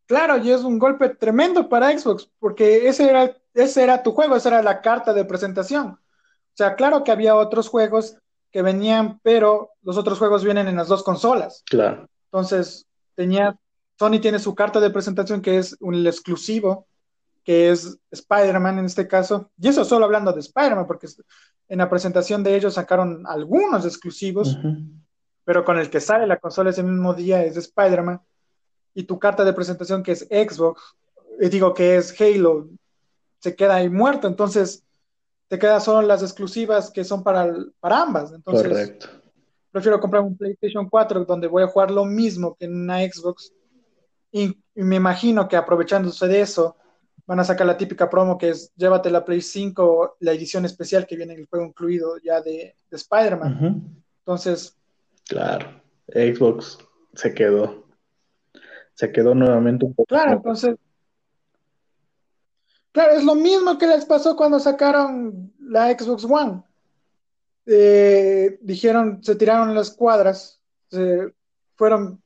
[0.07, 4.35] Claro, y es un golpe tremendo para Xbox, porque ese era, ese era tu juego,
[4.35, 5.87] esa era la carta de presentación.
[5.87, 8.17] O sea, claro que había otros juegos
[8.51, 11.63] que venían, pero los otros juegos vienen en las dos consolas.
[11.69, 12.07] Claro.
[12.25, 13.57] Entonces, tenía,
[13.97, 16.87] Sony tiene su carta de presentación que es un exclusivo,
[17.45, 19.51] que es Spider-Man en este caso.
[19.57, 21.07] Y eso solo hablando de Spider-Man, porque
[21.69, 24.57] en la presentación de ellos sacaron algunos exclusivos,
[25.45, 28.19] pero con el que sale la consola ese mismo día es Spider-Man.
[28.95, 30.81] Y tu carta de presentación que es Xbox,
[31.39, 32.69] y eh, digo que es Halo,
[33.39, 34.27] se queda ahí muerto.
[34.27, 34.83] Entonces,
[35.47, 38.31] te quedan solo las exclusivas que son para, para ambas.
[38.31, 39.07] Entonces, Correcto.
[39.71, 43.53] prefiero comprar un PlayStation 4 donde voy a jugar lo mismo que en una Xbox.
[44.31, 46.75] Y, me imagino que aprovechándose de eso,
[47.25, 51.07] van a sacar la típica promo que es llévate la Play 5, la edición especial
[51.07, 54.03] que viene en el juego incluido ya de, Spider-Man.
[54.19, 54.75] Entonces.
[55.27, 56.77] Claro, Xbox
[57.13, 57.85] se quedó.
[58.93, 60.07] Se quedó nuevamente un poco.
[60.07, 60.75] Claro, entonces
[62.95, 66.63] Claro, es lo mismo que les pasó cuando sacaron la Xbox One.
[67.65, 70.61] Eh, dijeron, se tiraron las cuadras,
[71.75, 72.23] fueron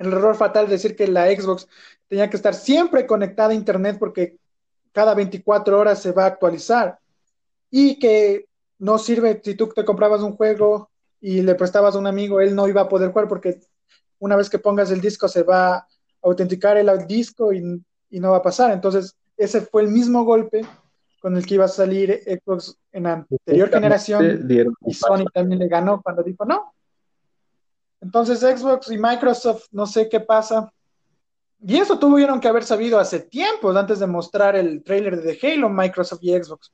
[0.00, 1.68] el error fatal de decir que la Xbox
[2.08, 4.36] tenía que estar siempre conectada a Internet porque
[4.92, 6.98] cada 24 horas se va a actualizar
[7.70, 8.46] y que
[8.78, 10.90] no sirve si tú te comprabas un juego
[11.20, 13.60] y le prestabas a un amigo, él no iba a poder jugar porque
[14.18, 15.86] una vez que pongas el disco se va a
[16.22, 18.72] autenticar el disco y, y no va a pasar.
[18.72, 20.62] Entonces, ese fue el mismo golpe
[21.20, 24.48] con el que iba a salir Xbox en la anterior generación
[24.86, 26.72] y Sony también le ganó cuando dijo no.
[28.00, 30.72] Entonces Xbox y Microsoft, no sé qué pasa.
[31.62, 35.68] Y eso tuvieron que haber sabido hace tiempo, antes de mostrar el trailer de Halo,
[35.68, 36.72] Microsoft y Xbox,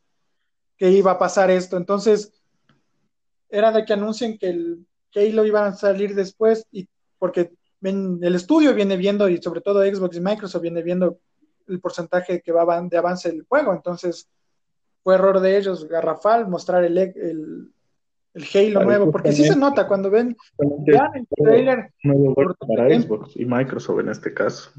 [0.77, 1.77] que iba a pasar esto.
[1.77, 2.33] Entonces,
[3.49, 7.53] era de que anuncien que el Halo iba a salir después, y porque
[7.83, 11.19] el estudio viene viendo, y sobre todo Xbox y Microsoft viene viendo
[11.67, 13.73] el porcentaje que va de avance del juego.
[13.73, 14.29] Entonces,
[15.03, 17.73] fue error de ellos, garrafal, mostrar el, el,
[18.55, 21.91] Halo nuevo, porque sí se nota cuando ven el trailer.
[22.67, 24.71] para Xbox y Microsoft en este caso.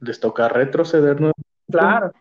[0.00, 1.18] Les toca retroceder
[1.70, 2.12] Claro.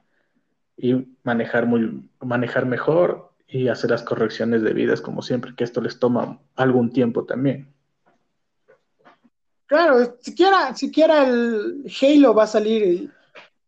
[0.77, 5.99] Y manejar, muy, manejar mejor y hacer las correcciones debidas, como siempre, que esto les
[5.99, 7.67] toma algún tiempo también.
[9.65, 13.11] Claro, siquiera, siquiera el Halo va a salir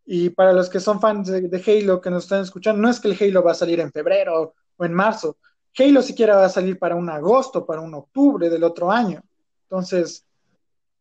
[0.05, 3.07] y para los que son fans de, Halo que nos están escuchando, no es que
[3.07, 5.38] el Halo va a salir en febrero o en marzo.
[5.78, 9.21] Halo siquiera va a salir para un agosto, para un octubre del otro año.
[9.63, 10.26] Entonces,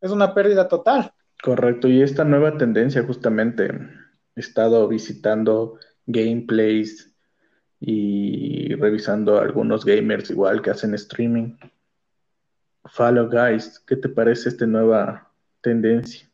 [0.00, 1.12] es una pérdida total.
[1.42, 7.14] Correcto, y esta nueva tendencia justamente he estado visitando gameplays
[7.80, 11.56] y revisando algunos gamers igual que hacen streaming.
[12.86, 16.28] Follow Guys, ¿qué te parece esta nueva tendencia?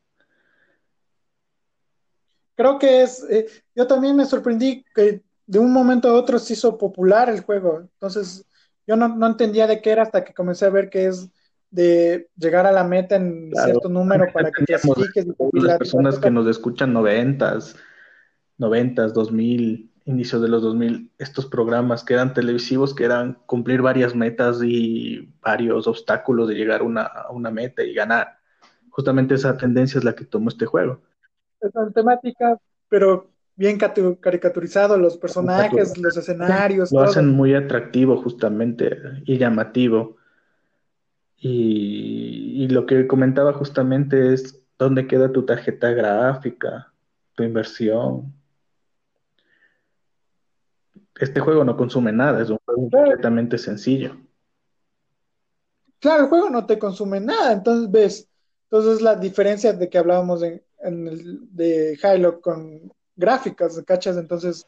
[2.55, 6.53] Creo que es, eh, yo también me sorprendí que de un momento a otro se
[6.53, 8.47] hizo popular el juego, entonces
[8.87, 11.29] yo no, no entendía de qué era hasta que comencé a ver que es
[11.71, 15.27] de llegar a la meta en cierto número para que clasifiques.
[15.53, 17.75] Las personas que nos escuchan noventas,
[18.59, 23.43] noventas, dos mil, inicios de los dos mil, estos programas que eran televisivos, que eran
[23.47, 28.39] cumplir varias metas y varios obstáculos de llegar una, a una meta y ganar.
[28.91, 31.01] Justamente esa tendencia es la que tomó este juego.
[31.61, 32.57] Esa temática,
[32.89, 36.91] pero bien caricaturizado, los personajes, los escenarios.
[36.91, 40.17] Lo hacen muy atractivo justamente y llamativo.
[41.37, 46.91] Y, y, lo que comentaba justamente es dónde queda tu tarjeta gráfica,
[47.35, 48.33] tu inversión.
[51.19, 54.17] Este juego no consume nada, es un juego completamente sencillo.
[55.99, 58.29] Claro, el juego no te consume nada, entonces ves,
[58.71, 62.91] entonces la diferencia de que hablábamos en, el, de Halo con
[63.21, 64.16] gráficas, ¿cachas?
[64.16, 64.66] Entonces,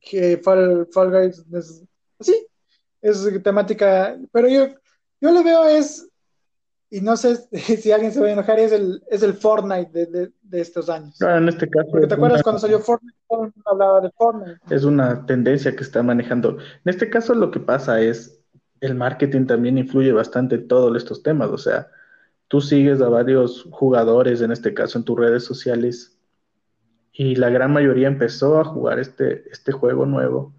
[0.00, 1.84] que Fall, Fall Guys es
[2.18, 2.46] así,
[3.02, 4.68] es temática, pero yo
[5.20, 6.08] yo lo veo es,
[6.90, 10.32] y no sé si alguien se va a enojar, es el, es el Fortnite de,
[10.52, 11.20] estos años.
[11.22, 11.88] Ah, en este caso.
[11.90, 13.16] Porque te acuerdas cuando salió Fortnite,
[13.66, 14.58] hablaba de Fortnite.
[14.70, 16.58] Es una tendencia que está manejando.
[16.58, 18.40] En este caso lo que pasa es,
[18.80, 21.50] el marketing también influye bastante en todos estos temas.
[21.50, 21.88] O sea,
[22.48, 26.18] tú sigues a varios jugadores, en este caso en tus redes sociales,
[27.12, 30.54] y la gran mayoría empezó a jugar este, este juego nuevo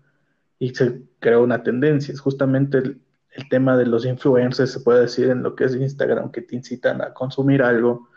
[0.59, 2.13] y se creó una tendencia.
[2.13, 5.75] Es justamente el, el tema de los influencers, se puede decir en lo que es
[5.75, 8.09] Instagram, que te incitan a consumir algo,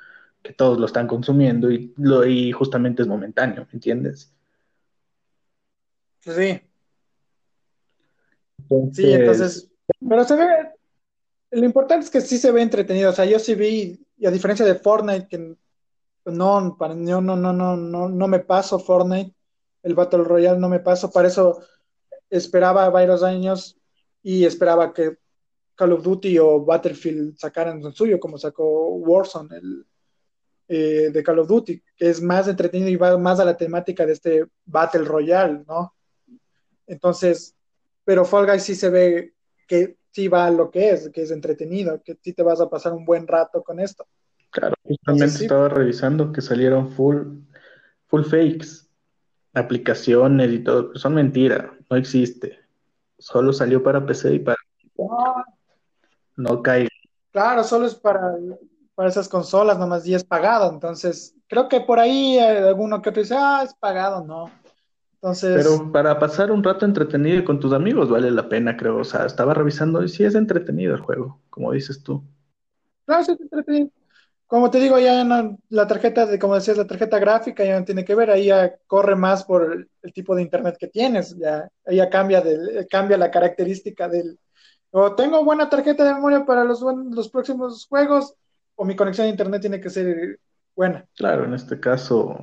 [0.42, 4.32] que todos lo están consumiendo y, lo, y justamente es momentáneo, ¿me entiendes?
[6.20, 6.60] Sí.
[8.92, 9.70] Sí, entonces,
[10.08, 10.46] pero se ve,
[11.50, 14.30] lo importante es que sí se ve entretenido, o sea, yo sí vi, y a
[14.30, 15.56] diferencia de Fortnite, que
[16.24, 19.34] no, para, no, no, no, no, no, no me paso Fortnite,
[19.82, 21.60] el Battle Royale no me paso, para eso
[22.30, 23.78] esperaba varios años
[24.22, 25.18] y esperaba que
[25.74, 29.86] Call of Duty o Battlefield sacaran el suyo, como sacó Warzone el,
[30.68, 34.06] eh, de Call of Duty, que es más entretenido y va más a la temática
[34.06, 35.94] de este Battle Royale, ¿no?
[36.86, 37.54] Entonces,
[38.04, 39.34] pero Fall Guys sí se ve
[39.66, 42.68] que sí va a lo que es, que es entretenido, que sí te vas a
[42.70, 44.06] pasar un buen rato con esto.
[44.54, 47.40] Claro, justamente estaba revisando que salieron full,
[48.06, 48.86] full fakes,
[49.52, 52.60] aplicaciones y todo, son mentira, no existe.
[53.18, 54.56] Solo salió para PC y para...
[56.36, 56.88] No, cae.
[57.32, 58.36] Claro, solo es para,
[58.94, 60.70] para esas consolas nomás y es pagado.
[60.70, 64.52] Entonces, creo que por ahí hay alguno que dice, ah, es pagado, no.
[65.14, 65.56] Entonces...
[65.56, 68.98] Pero para pasar un rato entretenido con tus amigos vale la pena, creo.
[68.98, 72.22] O sea, estaba revisando y sí es entretenido el juego, como dices tú.
[73.04, 73.90] Claro, sí es entretenido
[74.54, 77.84] como te digo, ya no, la tarjeta, de, como decías, la tarjeta gráfica ya no
[77.84, 81.68] tiene que ver, ahí ya corre más por el, tipo de internet que tienes, ya,
[81.84, 84.38] ya cambia, de, cambia la característica del,
[84.92, 88.36] o tengo buena tarjeta de memoria para los, los próximos juegos,
[88.76, 90.38] o mi conexión a internet tiene que ser
[90.76, 91.04] buena.
[91.16, 92.38] Claro, en este caso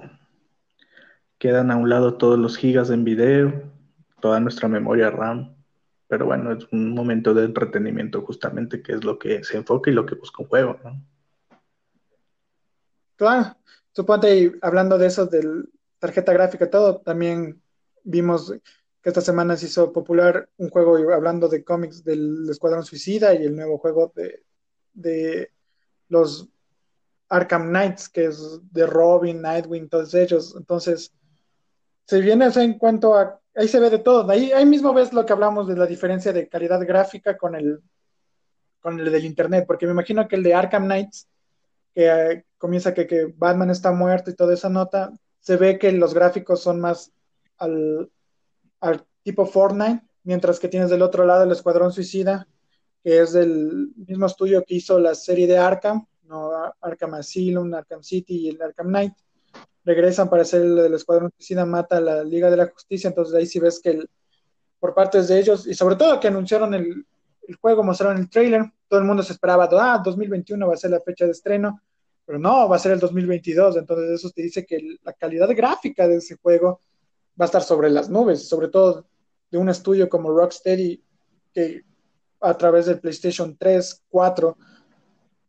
[1.37, 3.71] quedan a un lado todos los gigas en video,
[4.19, 5.55] toda nuestra memoria RAM,
[6.09, 9.93] pero bueno, es un momento de entretenimiento justamente que es lo que se enfoca y
[9.93, 11.01] lo que busca un juego, ¿no?
[13.21, 13.55] Claro,
[13.91, 15.47] suponte, hablando de eso, de
[15.99, 17.61] tarjeta gráfica, todo, también
[18.03, 23.35] vimos que esta semana se hizo popular un juego hablando de cómics del Escuadrón Suicida
[23.35, 24.41] y el nuevo juego de,
[24.93, 25.51] de
[26.07, 26.49] los
[27.29, 30.55] Arkham Knights, que es de Robin, Nightwing, todos ellos.
[30.57, 31.13] Entonces,
[32.07, 34.31] se viene eso en cuanto a, ahí se ve de todo.
[34.31, 37.83] Ahí, ahí mismo ves lo que hablamos de la diferencia de calidad gráfica con el,
[38.79, 41.27] con el del Internet, porque me imagino que el de Arkham Knights
[41.93, 46.13] que comienza que, que, Batman está muerto y toda esa nota, se ve que los
[46.13, 47.11] gráficos son más
[47.57, 48.11] al,
[48.79, 52.47] al, tipo Fortnite, mientras que tienes del otro lado el Escuadrón Suicida,
[53.03, 56.51] que es del mismo estudio que hizo la serie de Arkham, ¿no?
[56.79, 59.13] Arkham Asylum, Arkham City y el Arkham Knight,
[59.83, 63.47] regresan para hacer el, Escuadrón Suicida, mata a la Liga de la Justicia, entonces ahí
[63.47, 64.09] sí ves que el,
[64.79, 67.07] por partes de ellos, y sobre todo que anunciaron el,
[67.47, 70.91] el juego, mostraron el trailer, todo el mundo se esperaba, ah, 2021 va a ser
[70.91, 71.81] la fecha de estreno,
[72.31, 76.07] pero no, va a ser el 2022, entonces eso te dice que la calidad gráfica
[76.07, 76.79] de ese juego
[77.39, 79.05] va a estar sobre las nubes, sobre todo
[79.49, 81.03] de un estudio como Rocksteady,
[81.53, 81.81] que
[82.39, 84.57] a través del PlayStation 3, 4,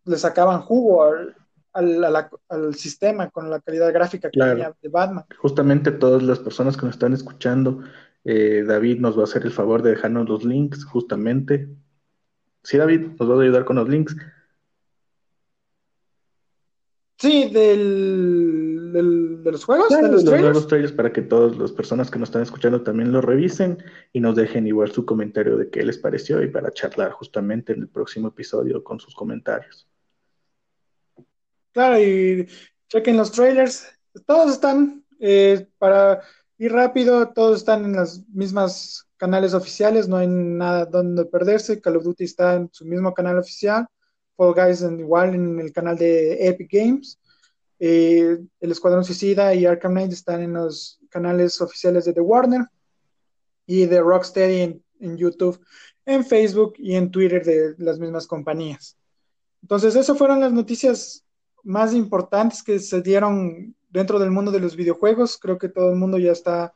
[0.07, 1.37] le sacaban jugo al,
[1.73, 5.25] al, al, sistema con la calidad gráfica que tenía de Batman.
[5.39, 7.79] Justamente todas las personas que nos están escuchando
[8.25, 11.69] Eh, David nos va a hacer el favor de dejarnos los links justamente.
[12.65, 14.17] Sí, David, nos va a ayudar con los links.
[17.23, 22.19] Sí, del, de los juegos, de los, nuevos trailers para que todas las personas que
[22.19, 23.79] nos están escuchando también lo revisen
[24.13, 27.83] y nos dejen igual su comentario de qué les pareció y para charlar justamente en
[27.83, 29.89] el próximo episodio con sus comentarios.
[31.71, 32.49] Claro, y
[32.89, 33.87] chequen los trailers,
[34.27, 36.23] todos están eh, para
[36.59, 41.81] ir rápido, todos están en las mismas canales oficiales, no hay nada donde perderse.
[41.81, 43.87] Call of Duty está en su mismo canal oficial,
[44.37, 47.19] Fall Guys en, igual en el canal de Epic Games.
[47.79, 52.67] Eh, el Escuadrón Suicida y Arkham Knight están en los canales oficiales de The Warner
[53.67, 55.61] y de Rocksteady en, en YouTube,
[56.07, 58.97] en Facebook y en Twitter de las mismas compañías.
[59.63, 61.25] Entonces, esas fueron las noticias
[61.63, 65.39] más importantes que se dieron dentro del mundo de los videojuegos.
[65.39, 66.75] Creo que todo el mundo ya está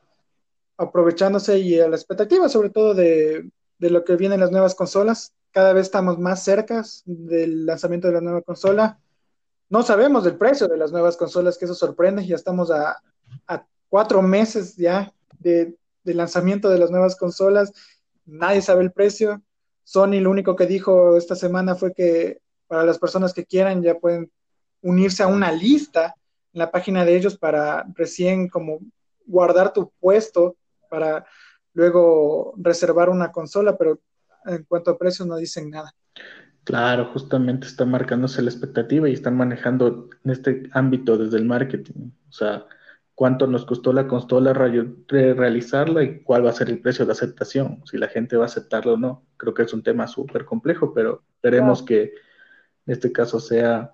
[0.77, 3.49] aprovechándose y a la expectativa, sobre todo de,
[3.79, 5.33] de lo que vienen las nuevas consolas.
[5.57, 8.99] Cada vez estamos más cerca del lanzamiento de la nueva consola.
[9.69, 12.23] No sabemos del precio de las nuevas consolas, que eso sorprende.
[12.27, 13.01] Ya estamos a,
[13.47, 17.73] a cuatro meses ya de, de, lanzamiento de las nuevas consolas.
[18.23, 19.41] Nadie sabe el precio.
[19.83, 23.95] Sony lo único que dijo esta semana fue que para las personas que quieran ya
[23.95, 24.31] pueden
[24.83, 26.13] unirse a una lista
[26.53, 28.77] en la página de ellos para recién como
[29.25, 30.55] guardar tu puesto
[30.87, 31.25] para
[31.73, 33.99] luego reservar una consola, pero
[34.47, 35.93] en cuanto a precios no dicen nada.
[36.63, 42.11] Claro, justamente están marcándose la expectativa y están manejando en este ámbito desde el marketing.
[42.27, 42.65] O sea,
[43.15, 47.81] cuánto nos costó la consola realizarla y cuál va a ser el precio de aceptación,
[47.85, 49.25] si la gente va a aceptarlo o no.
[49.37, 53.93] Creo que es un tema súper complejo, pero esperemos que en este caso sea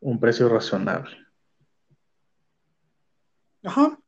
[0.00, 1.16] un precio razonable.
[3.64, 3.98] Ajá.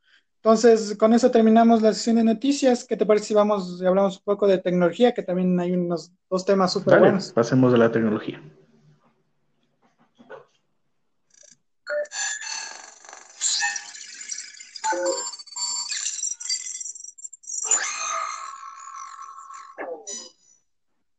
[0.43, 2.85] Entonces, con eso terminamos la sesión de noticias.
[2.85, 5.13] ¿Qué te parece si vamos y hablamos un poco de tecnología?
[5.13, 7.33] Que también hay unos dos temas súper buenos.
[7.33, 8.41] Pasemos a la tecnología.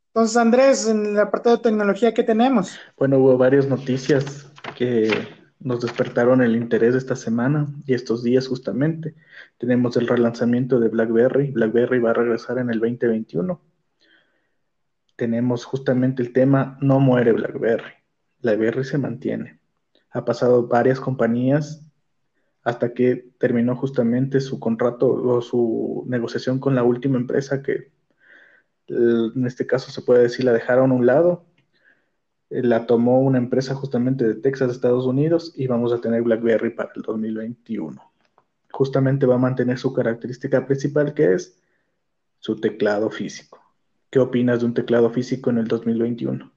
[0.08, 2.78] Entonces, Andrés, en el apartado de tecnología, ¿qué tenemos?
[2.98, 9.16] Bueno, hubo varias noticias que nos despertaron el interés esta semana y estos días justamente.
[9.58, 11.52] Tenemos el relanzamiento de BlackBerry.
[11.52, 13.62] BlackBerry va a regresar en el 2021.
[15.18, 17.92] Tenemos justamente el tema No muere BlackBerry.
[18.42, 19.60] BlackBerry se mantiene.
[20.12, 21.86] Ha pasado varias compañías
[22.64, 27.92] hasta que terminó justamente su contrato o su negociación con la última empresa que
[28.88, 31.46] en este caso se puede decir la dejaron a un lado
[32.50, 36.92] la tomó una empresa justamente de Texas, Estados Unidos, y vamos a tener BlackBerry para
[36.96, 38.02] el 2021.
[38.72, 41.60] Justamente va a mantener su característica principal, que es
[42.40, 43.60] su teclado físico.
[44.10, 46.52] ¿Qué opinas de un teclado físico en el 2021?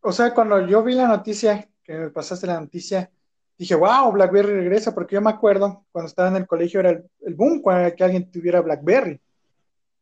[0.00, 3.10] O sea, cuando yo vi la noticia, que me pasaste la noticia,
[3.56, 7.34] dije, wow, BlackBerry regresa, porque yo me acuerdo, cuando estaba en el colegio era el,
[7.34, 9.20] boom, cuando que alguien tuviera BlackBerry.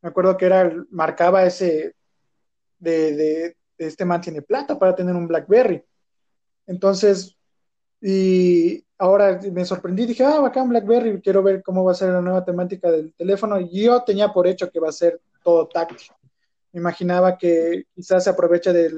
[0.02, 1.94] Me acuerdo que era, marcaba ese
[2.84, 5.82] de, este man tiene plata para tener un BlackBerry.
[6.66, 7.36] Entonces,
[8.00, 12.20] y ahora me sorprendí, dije, ah, bacán BlackBerry, quiero ver cómo va a ser la
[12.20, 13.58] nueva temática del teléfono.
[13.58, 16.08] Y yo tenía por hecho que va a ser todo táctil.
[16.72, 18.92] Me imaginaba que quizás se aproveche de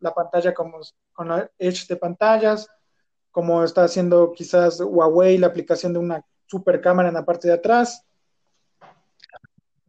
[0.00, 0.80] la pantalla como
[1.12, 2.68] con la Edge de pantallas,
[3.30, 7.54] como está haciendo quizás Huawei, la aplicación de una super cámara en la parte de
[7.54, 8.04] atrás.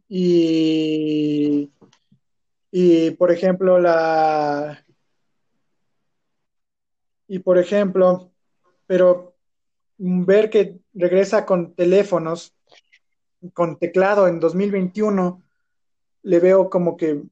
[0.08, 1.70] Y
[2.76, 4.84] y por ejemplo, la.
[7.28, 8.32] Y por ejemplo,
[8.88, 9.36] pero
[9.96, 12.52] ver que regresa con teléfonos,
[13.52, 15.40] con teclado en 2021,
[16.24, 17.22] le veo como que.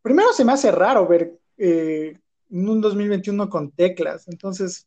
[0.00, 2.16] Primero se me hace raro ver eh,
[2.50, 4.28] un 2021 con teclas.
[4.28, 4.86] Entonces,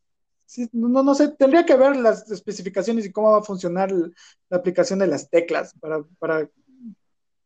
[0.71, 4.99] no, no sé, tendría que ver las especificaciones y cómo va a funcionar la aplicación
[4.99, 6.49] de las teclas para, para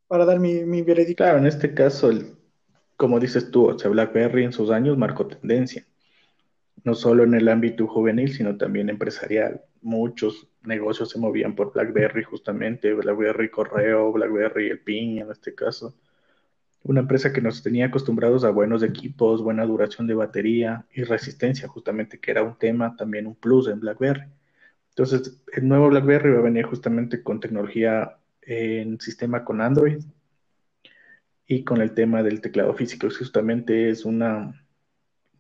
[0.08, 1.24] para dar mi, mi veredicto.
[1.24, 2.12] Claro, en este caso,
[2.97, 5.86] como dices tú, o BlackBerry en sus años marcó tendencia,
[6.84, 9.62] no solo en el ámbito juvenil, sino también empresarial.
[9.82, 15.95] Muchos negocios se movían por BlackBerry justamente, BlackBerry Correo, BlackBerry El PIN en este caso.
[16.84, 21.68] Una empresa que nos tenía acostumbrados a buenos equipos, buena duración de batería y resistencia,
[21.68, 24.26] justamente, que era un tema, también un plus en BlackBerry.
[24.89, 29.99] Entonces, el nuevo BlackBerry va a venir justamente con tecnología en sistema con Android
[31.47, 33.07] y con el tema del teclado físico.
[33.09, 34.61] Justamente es una.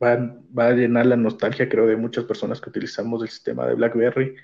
[0.01, 0.17] Va,
[0.57, 4.35] va, a llenar la nostalgia, creo, de muchas personas que utilizamos el sistema de BlackBerry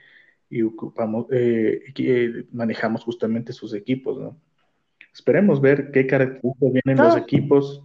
[0.51, 4.39] y ocupamos, eh, eh, manejamos justamente sus equipos, ¿no?
[5.13, 7.83] Esperemos ver qué características vienen los equipos,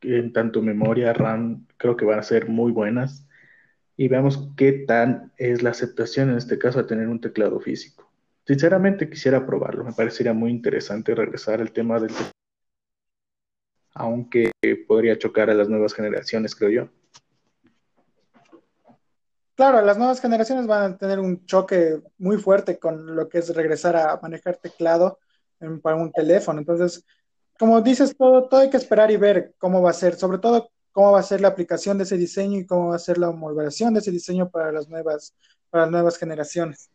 [0.00, 3.26] en tanto memoria, RAM, creo que van a ser muy buenas,
[3.96, 8.03] y veamos qué tan es la aceptación en este caso a tener un teclado físico.
[8.46, 12.12] Sinceramente quisiera probarlo, me parecería muy interesante regresar al tema del
[13.94, 14.50] aunque
[14.88, 16.88] podría chocar a las nuevas generaciones, creo yo.
[19.54, 23.54] Claro, las nuevas generaciones van a tener un choque muy fuerte con lo que es
[23.54, 25.20] regresar a manejar teclado
[25.80, 26.58] para un teléfono.
[26.58, 27.04] Entonces,
[27.56, 30.70] como dices, todo, todo hay que esperar y ver cómo va a ser, sobre todo
[30.90, 33.30] cómo va a ser la aplicación de ese diseño y cómo va a ser la
[33.30, 35.34] homologación de ese diseño para las nuevas,
[35.70, 36.90] para las nuevas generaciones.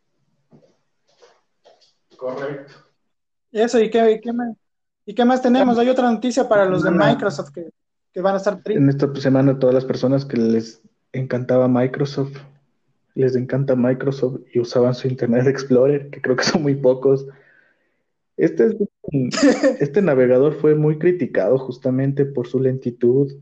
[2.20, 2.74] Correcto.
[3.50, 4.54] Y eso, ¿y qué, más,
[5.06, 5.78] ¿y qué más tenemos?
[5.78, 7.70] Hay otra noticia para los de Microsoft que,
[8.12, 8.82] que van a estar tristes.
[8.82, 12.36] En esta semana todas las personas que les encantaba Microsoft,
[13.14, 17.26] les encanta Microsoft y usaban su Internet Explorer, que creo que son muy pocos,
[18.36, 18.76] este,
[19.80, 23.32] este navegador fue muy criticado justamente por su lentitud,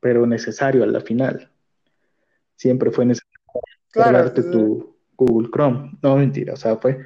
[0.00, 1.50] pero necesario a la final.
[2.56, 3.40] Siempre fue necesario
[3.90, 5.98] cargarte tu Google Chrome.
[6.02, 6.98] No, mentira, o sea, fue,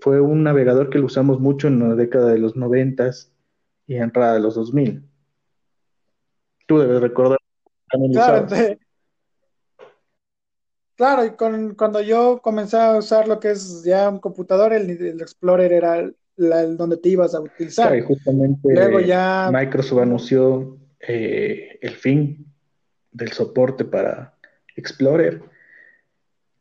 [0.00, 3.32] fue un navegador que lo usamos mucho en la década de los noventas
[3.86, 5.04] y entrada de los 2000.
[6.66, 7.38] Tú debes recordar.
[8.12, 8.46] Claro,
[11.00, 14.90] Claro, y con, cuando yo comencé a usar lo que es ya un computador, el,
[15.18, 17.96] Explorer era el, donde te ibas a utilizar.
[17.96, 19.50] y justamente Luego ya...
[19.50, 22.52] Microsoft anunció eh, el fin
[23.12, 24.34] del soporte para
[24.76, 25.40] Explorer.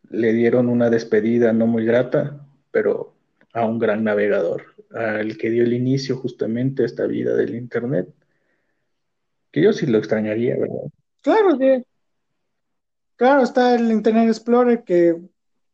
[0.09, 3.13] Le dieron una despedida no muy grata, pero
[3.53, 8.13] a un gran navegador, al que dio el inicio justamente a esta vida del Internet.
[9.51, 10.91] Que yo sí lo extrañaría, ¿verdad?
[11.21, 11.83] Claro, sí.
[13.15, 15.19] Claro, está el Internet Explorer que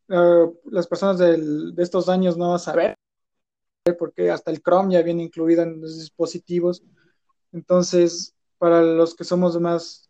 [0.10, 2.96] ah, las personas de estos años no van a saber,
[4.00, 6.84] porque hasta el Chrome ya viene incluido en los dispositivos.
[7.52, 10.10] Entonces, para los que somos más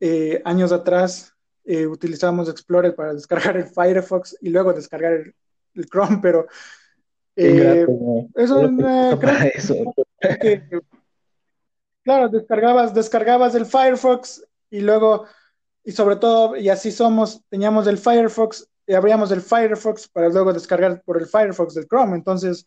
[0.00, 5.34] eh, años atrás, eh, utilizamos Explorer para descargar el Firefox y luego descargar el,
[5.86, 6.46] Chrome, pero
[7.36, 7.86] eh,
[8.34, 8.68] eso,
[9.54, 9.94] eso.
[12.02, 15.26] claro, descargabas, descargabas el Firefox y luego
[15.88, 20.52] y sobre todo, y así somos, teníamos el Firefox y abríamos el Firefox para luego
[20.52, 22.14] descargar por el Firefox del Chrome.
[22.14, 22.66] Entonces,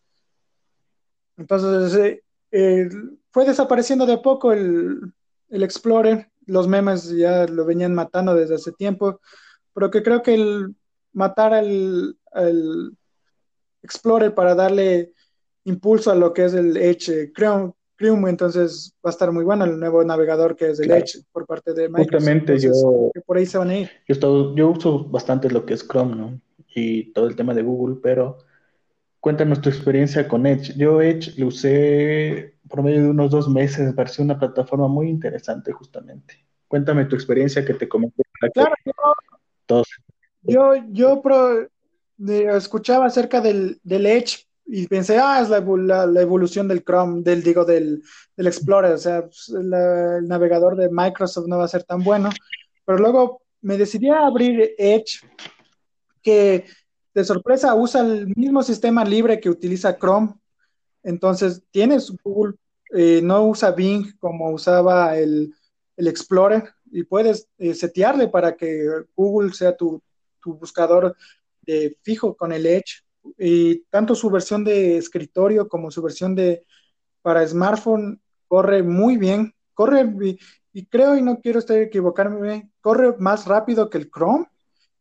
[1.37, 2.89] entonces eh, eh,
[3.29, 5.13] fue desapareciendo de poco el,
[5.51, 6.31] Explorer.
[6.47, 9.21] Los memes ya lo venían matando desde hace tiempo,
[9.73, 10.75] pero que creo que el
[11.13, 12.17] matar al,
[13.83, 15.13] Explorer para darle
[15.65, 17.75] impulso a lo que es el Edge, creo,
[18.27, 21.73] entonces va a estar muy bueno el nuevo navegador que es el Edge por parte
[21.73, 22.13] de Microsoft.
[22.13, 23.91] Justamente yo, por ahí se van a ir.
[24.07, 26.41] Yo, yo uso bastante lo que es Chrome, ¿no?
[26.73, 28.39] Y todo el tema de Google, pero
[29.19, 30.73] cuéntanos tu experiencia con Edge.
[30.75, 35.09] Yo Edge lo usé por medio de unos dos meses, me pareció una plataforma muy
[35.09, 36.45] interesante justamente.
[36.67, 38.23] Cuéntame tu experiencia que te comenté.
[38.53, 38.73] Claro,
[39.67, 39.83] yo,
[40.41, 41.21] yo, yo
[42.27, 47.43] escuchaba acerca del, del Edge y pensé, ah, es la, la, evolución del Chrome, del,
[47.43, 48.03] digo, del,
[48.37, 49.69] del Explorer, o sea, pues, el
[50.27, 52.29] navegador de Microsoft no va a ser tan bueno,
[52.85, 55.19] pero luego me decidí a abrir Edge,
[56.21, 56.65] que
[57.13, 60.33] de sorpresa usa el mismo sistema libre que utiliza Chrome,
[61.03, 62.55] entonces tienes Google,
[62.93, 65.53] eh, no usa Bing como usaba el,
[65.97, 70.01] el Explorer, y puedes eh, setearle para que Google sea tu,
[70.41, 71.15] tu buscador
[71.61, 73.03] de fijo con el Edge.
[73.37, 76.65] Y tanto su versión de escritorio como su versión de
[77.21, 80.11] para smartphone corre muy bien, corre
[80.73, 84.47] y, creo y no quiero estar equivocarme, corre más rápido que el Chrome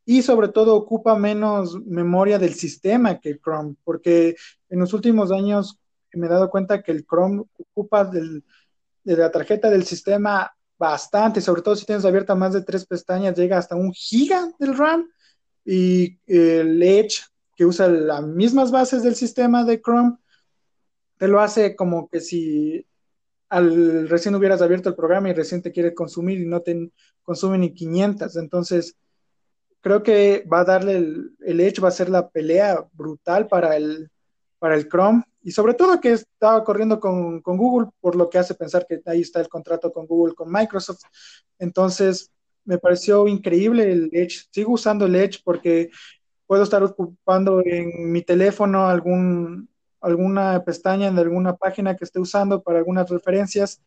[0.05, 4.37] y sobre todo ocupa menos memoria del sistema que el Chrome, porque
[4.69, 5.79] en los últimos años
[6.13, 8.43] me he dado cuenta que el Chrome ocupa de
[9.05, 13.59] la tarjeta del sistema bastante, sobre todo si tienes abierta más de tres pestañas, llega
[13.59, 15.09] hasta un giga del RAM
[15.73, 17.21] y el Edge
[17.55, 20.17] que usa las mismas bases del sistema de Chrome,
[21.17, 22.85] te lo hace como que si
[23.49, 26.91] al recién hubieras abierto el programa y recién te quiere consumir y no te
[27.23, 28.35] consume ni 500.
[28.37, 28.97] Entonces,
[29.81, 33.77] creo que va a darle el, el Edge, va a ser la pelea brutal para
[33.77, 34.11] el,
[34.59, 38.39] para el Chrome y sobre todo que estaba corriendo con, con, Google, por lo que
[38.39, 41.03] hace pensar que ahí está el contrato con Google, con Microsoft.
[41.61, 42.33] Entonces,
[42.71, 44.47] me pareció increíble el Edge.
[44.53, 45.91] Sigo usando el Edge porque
[46.47, 49.69] puedo estar ocupando en mi teléfono algún,
[50.01, 53.83] alguna pestaña en alguna página que esté usando para algunas referencias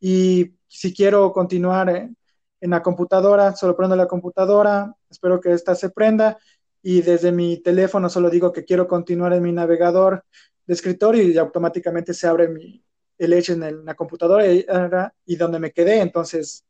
[0.00, 2.16] y si quiero continuar en,
[2.60, 6.38] la computadora, solo prendo la computadora, espero que esta se prenda
[6.82, 10.24] y desde mi teléfono solo digo que quiero continuar en mi navegador
[10.66, 12.82] de escritorio y automáticamente se abre mi,
[13.16, 14.66] el Edge en, la computadora y,
[15.26, 16.00] y, donde me quedé.
[16.00, 16.64] Entonces,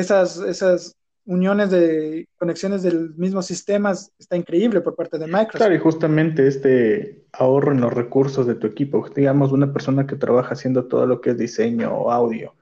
[0.00, 5.58] esas, esas uniones de conexiones del mismo sistema está increíble por parte de Microsoft.
[5.58, 10.16] Claro, y justamente este ahorro en los recursos de tu equipo, digamos una persona que
[10.16, 12.54] trabaja haciendo todo lo que es diseño o audio,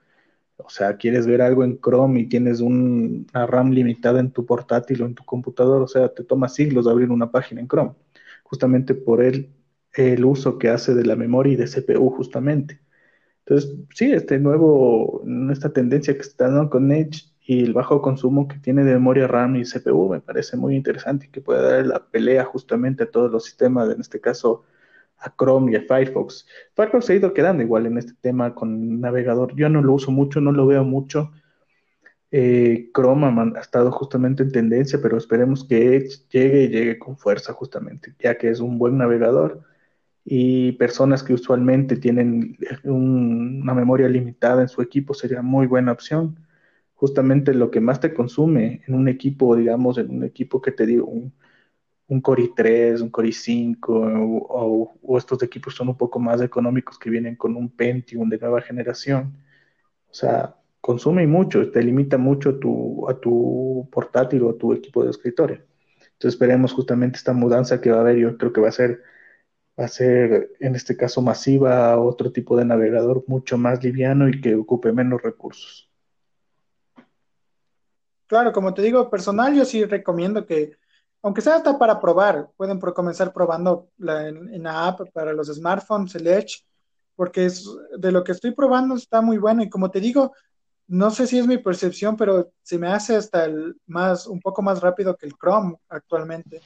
[0.57, 5.03] o sea, quieres ver algo en Chrome y tienes una RAM limitada en tu portátil
[5.03, 7.93] o en tu computador, o sea, te toma siglos abrir una página en Chrome,
[8.43, 9.49] justamente por el,
[9.95, 12.81] el uso que hace de la memoria y de CPU, justamente.
[13.47, 15.23] Entonces, sí, este nuevo,
[15.53, 19.29] esta tendencia que está dando con Edge y el bajo consumo que tiene de memoria
[19.29, 23.11] RAM y CPU me parece muy interesante y que puede dar la pelea justamente a
[23.11, 24.65] todos los sistemas, en este caso
[25.19, 26.47] a Chrome y a Firefox.
[26.75, 29.55] Firefox se ha ido quedando igual en este tema con navegador.
[29.55, 31.31] Yo no lo uso mucho, no lo veo mucho.
[32.33, 33.27] Eh, Chrome
[33.57, 38.17] ha, estado justamente en tendencia, pero esperemos que Edge llegue y llegue con fuerza justamente,
[38.19, 39.63] ya que es un buen navegador
[40.27, 46.47] y personas que usualmente tienen una memoria limitada en su equipo sería muy buena opción
[46.97, 50.87] justamente lo que más te consume en un equipo, digamos, en un equipo que te
[50.87, 51.33] digo, un,
[52.09, 53.77] un Core i3, un Core i5,
[54.49, 58.63] o, estos equipos son un poco más económicos que vienen con un Pentium de nueva
[58.63, 59.37] generación.
[60.11, 65.05] O sea, consume mucho, te limita mucho tu, a tu portátil o a tu equipo
[65.05, 65.63] de escritorio.
[66.13, 69.03] Entonces esperemos justamente esta mudanza que va a haber, yo creo que va a ser,
[69.79, 74.41] va a ser en este caso masiva, otro tipo de navegador mucho más liviano y
[74.41, 75.91] que ocupe menos recursos.
[78.27, 80.77] Claro, como te digo, personal, yo sí recomiendo que,
[81.23, 86.15] aunque sea hasta para probar, pueden comenzar probando la, en, la app para los smartphones,
[86.17, 86.65] el Edge,
[87.15, 87.69] porque es,
[87.99, 90.33] de lo que estoy probando está muy bueno y como te digo,
[90.89, 94.63] no sé si es mi percepción, pero se me hace hasta el más, un poco
[94.63, 96.61] más rápido que el Chrome actualmente.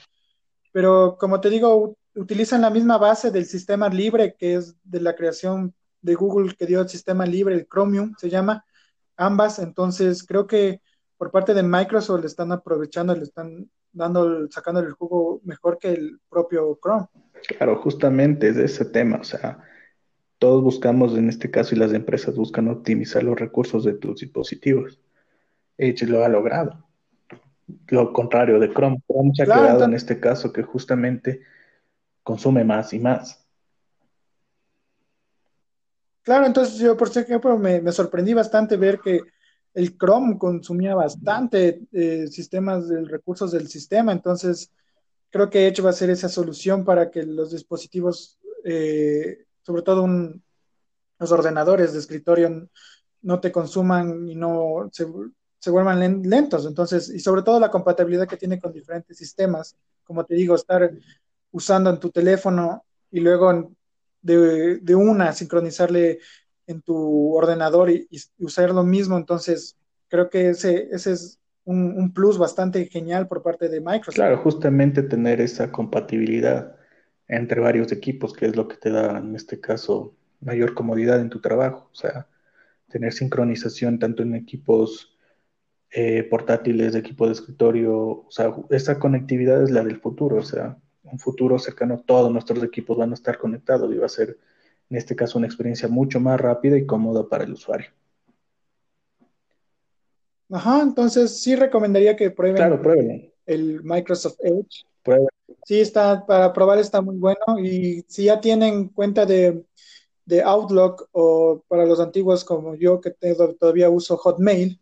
[0.73, 5.15] Pero como te digo, utilizan la misma base del sistema libre que es de la
[5.15, 8.65] creación de Google que dio el sistema libre, el Chromium se llama,
[9.17, 9.59] ambas.
[9.59, 10.81] Entonces creo que
[11.17, 15.93] por parte de Microsoft le están aprovechando, le están dando, sacando el jugo mejor que
[15.93, 17.07] el propio Chrome.
[17.59, 19.59] Claro, justamente es de ese tema, o sea,
[20.39, 24.99] todos buscamos en este caso y las empresas buscan optimizar los recursos de tus dispositivos.
[25.77, 26.87] Edge lo ha logrado.
[27.89, 29.03] Lo contrario de Chrome.
[29.07, 31.43] Chrome se ha quedado en este caso que justamente
[32.31, 33.45] consume más y más.
[36.23, 39.21] Claro, entonces yo por ejemplo me, sorprendí bastante ver que
[39.75, 44.71] el Chrome consumía bastante eh, sistemas de recursos del sistema, entonces
[45.31, 50.07] creo que Edge va a ser esa solución para que los dispositivos, eh, sobre todo
[51.19, 52.69] los ordenadores de escritorio,
[53.23, 55.05] no te consuman y no se,
[55.71, 56.65] vuelvan lentos.
[56.65, 60.91] Entonces, y sobre todo la compatibilidad que tiene con diferentes sistemas, como te digo, estar
[61.53, 63.73] usando en tu teléfono y luego
[64.23, 66.19] de, una sincronizarle
[66.67, 69.17] en tu ordenador y, usar lo mismo.
[69.17, 69.77] Entonces,
[70.09, 74.15] creo que ese, ese es un, plus bastante genial por parte de Microsoft.
[74.15, 76.77] Claro, justamente tener esa compatibilidad
[77.29, 81.31] entre varios equipos, que es lo que te da, en este caso, mayor comodidad en
[81.31, 81.89] tu trabajo.
[81.93, 82.27] O sea,
[82.89, 85.17] tener sincronización tanto en equipos
[85.93, 87.97] eh, portátiles, de equipo de escritorio.
[87.99, 90.39] O sea, esa conectividad es la del futuro.
[90.39, 90.77] O sea,
[91.13, 94.39] un futuro cercano, todos nuestros equipos van a estar conectados y va a ser
[94.89, 97.91] en este caso una experiencia mucho más rápida y cómoda para el usuario.
[100.51, 102.83] Ajá, entonces sí recomendaría que prueben claro,
[103.47, 104.85] el Microsoft Edge.
[105.65, 109.65] Sí, está, para probar está muy bueno y si ya tienen cuenta de,
[110.45, 113.11] Outlook o para los antiguos como yo que
[113.59, 114.81] todavía uso Hotmail,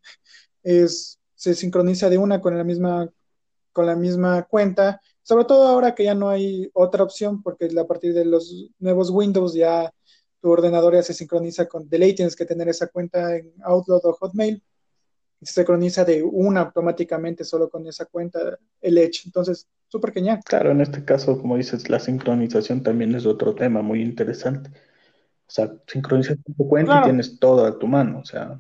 [0.62, 3.10] es, se sincroniza de una con la misma
[3.72, 7.86] con la misma cuenta, sobre todo ahora que ya no hay otra opción porque a
[7.86, 9.92] partir de los nuevos Windows ya
[10.40, 14.14] tu ordenador ya se sincroniza con, ley tienes que tener esa cuenta en Outlook o
[14.14, 14.62] Hotmail,
[15.42, 19.24] se sincroniza de una automáticamente solo con esa cuenta el Edge.
[19.26, 20.40] Entonces, súper genial.
[20.46, 24.70] Claro, en este caso, como dices, la sincronización también es otro tema muy interesante.
[24.70, 28.20] O sea, sincronizas tu cuenta y tienes todo a tu mano.
[28.20, 28.58] O sea,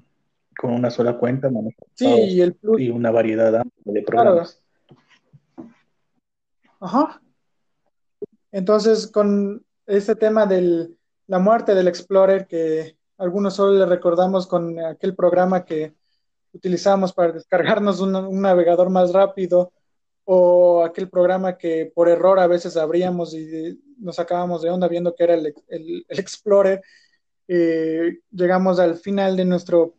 [0.58, 1.48] con una sola cuenta
[1.94, 4.60] sí, y, el y una variedad de programas.
[6.80, 7.20] Ajá.
[8.52, 10.98] Entonces, con este tema del
[11.28, 15.94] la muerte del Explorer, que algunos solo le recordamos con aquel programa que
[16.52, 19.72] utilizamos para descargarnos un, navegador más rápido,
[20.24, 25.14] o aquel programa que por error a veces abríamos y nos sacábamos de onda viendo
[25.14, 26.82] que era el, Explorer.
[27.46, 29.94] Eh, llegamos al final de nuestro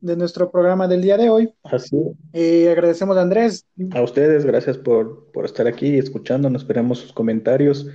[0.00, 1.52] de nuestro programa del día de hoy.
[1.64, 1.96] Así.
[2.32, 3.66] Eh, agradecemos a Andrés.
[3.92, 6.62] A ustedes, gracias por, por estar aquí escuchándonos.
[6.62, 7.86] Esperemos sus comentarios.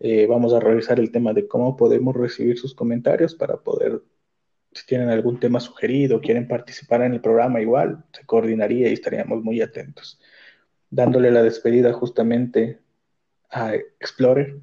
[0.00, 4.02] Eh, vamos a revisar el tema de cómo podemos recibir sus comentarios para poder,
[4.72, 9.42] si tienen algún tema sugerido, quieren participar en el programa igual, se coordinaría y estaríamos
[9.42, 10.20] muy atentos.
[10.90, 12.80] Dándole la despedida justamente
[13.50, 14.58] a Explorer.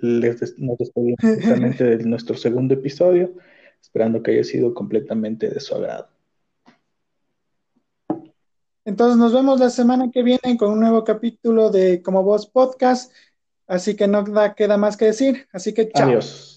[0.00, 3.34] Les nos despedimos justamente de nuestro segundo episodio,
[3.86, 6.08] esperando que haya sido completamente de su agrado.
[8.84, 13.12] Entonces nos vemos la semana que viene con un nuevo capítulo de Como Voz Podcast.
[13.66, 14.24] Así que no
[14.56, 15.48] queda más que decir.
[15.52, 16.08] Así que chao.
[16.08, 16.55] Adiós.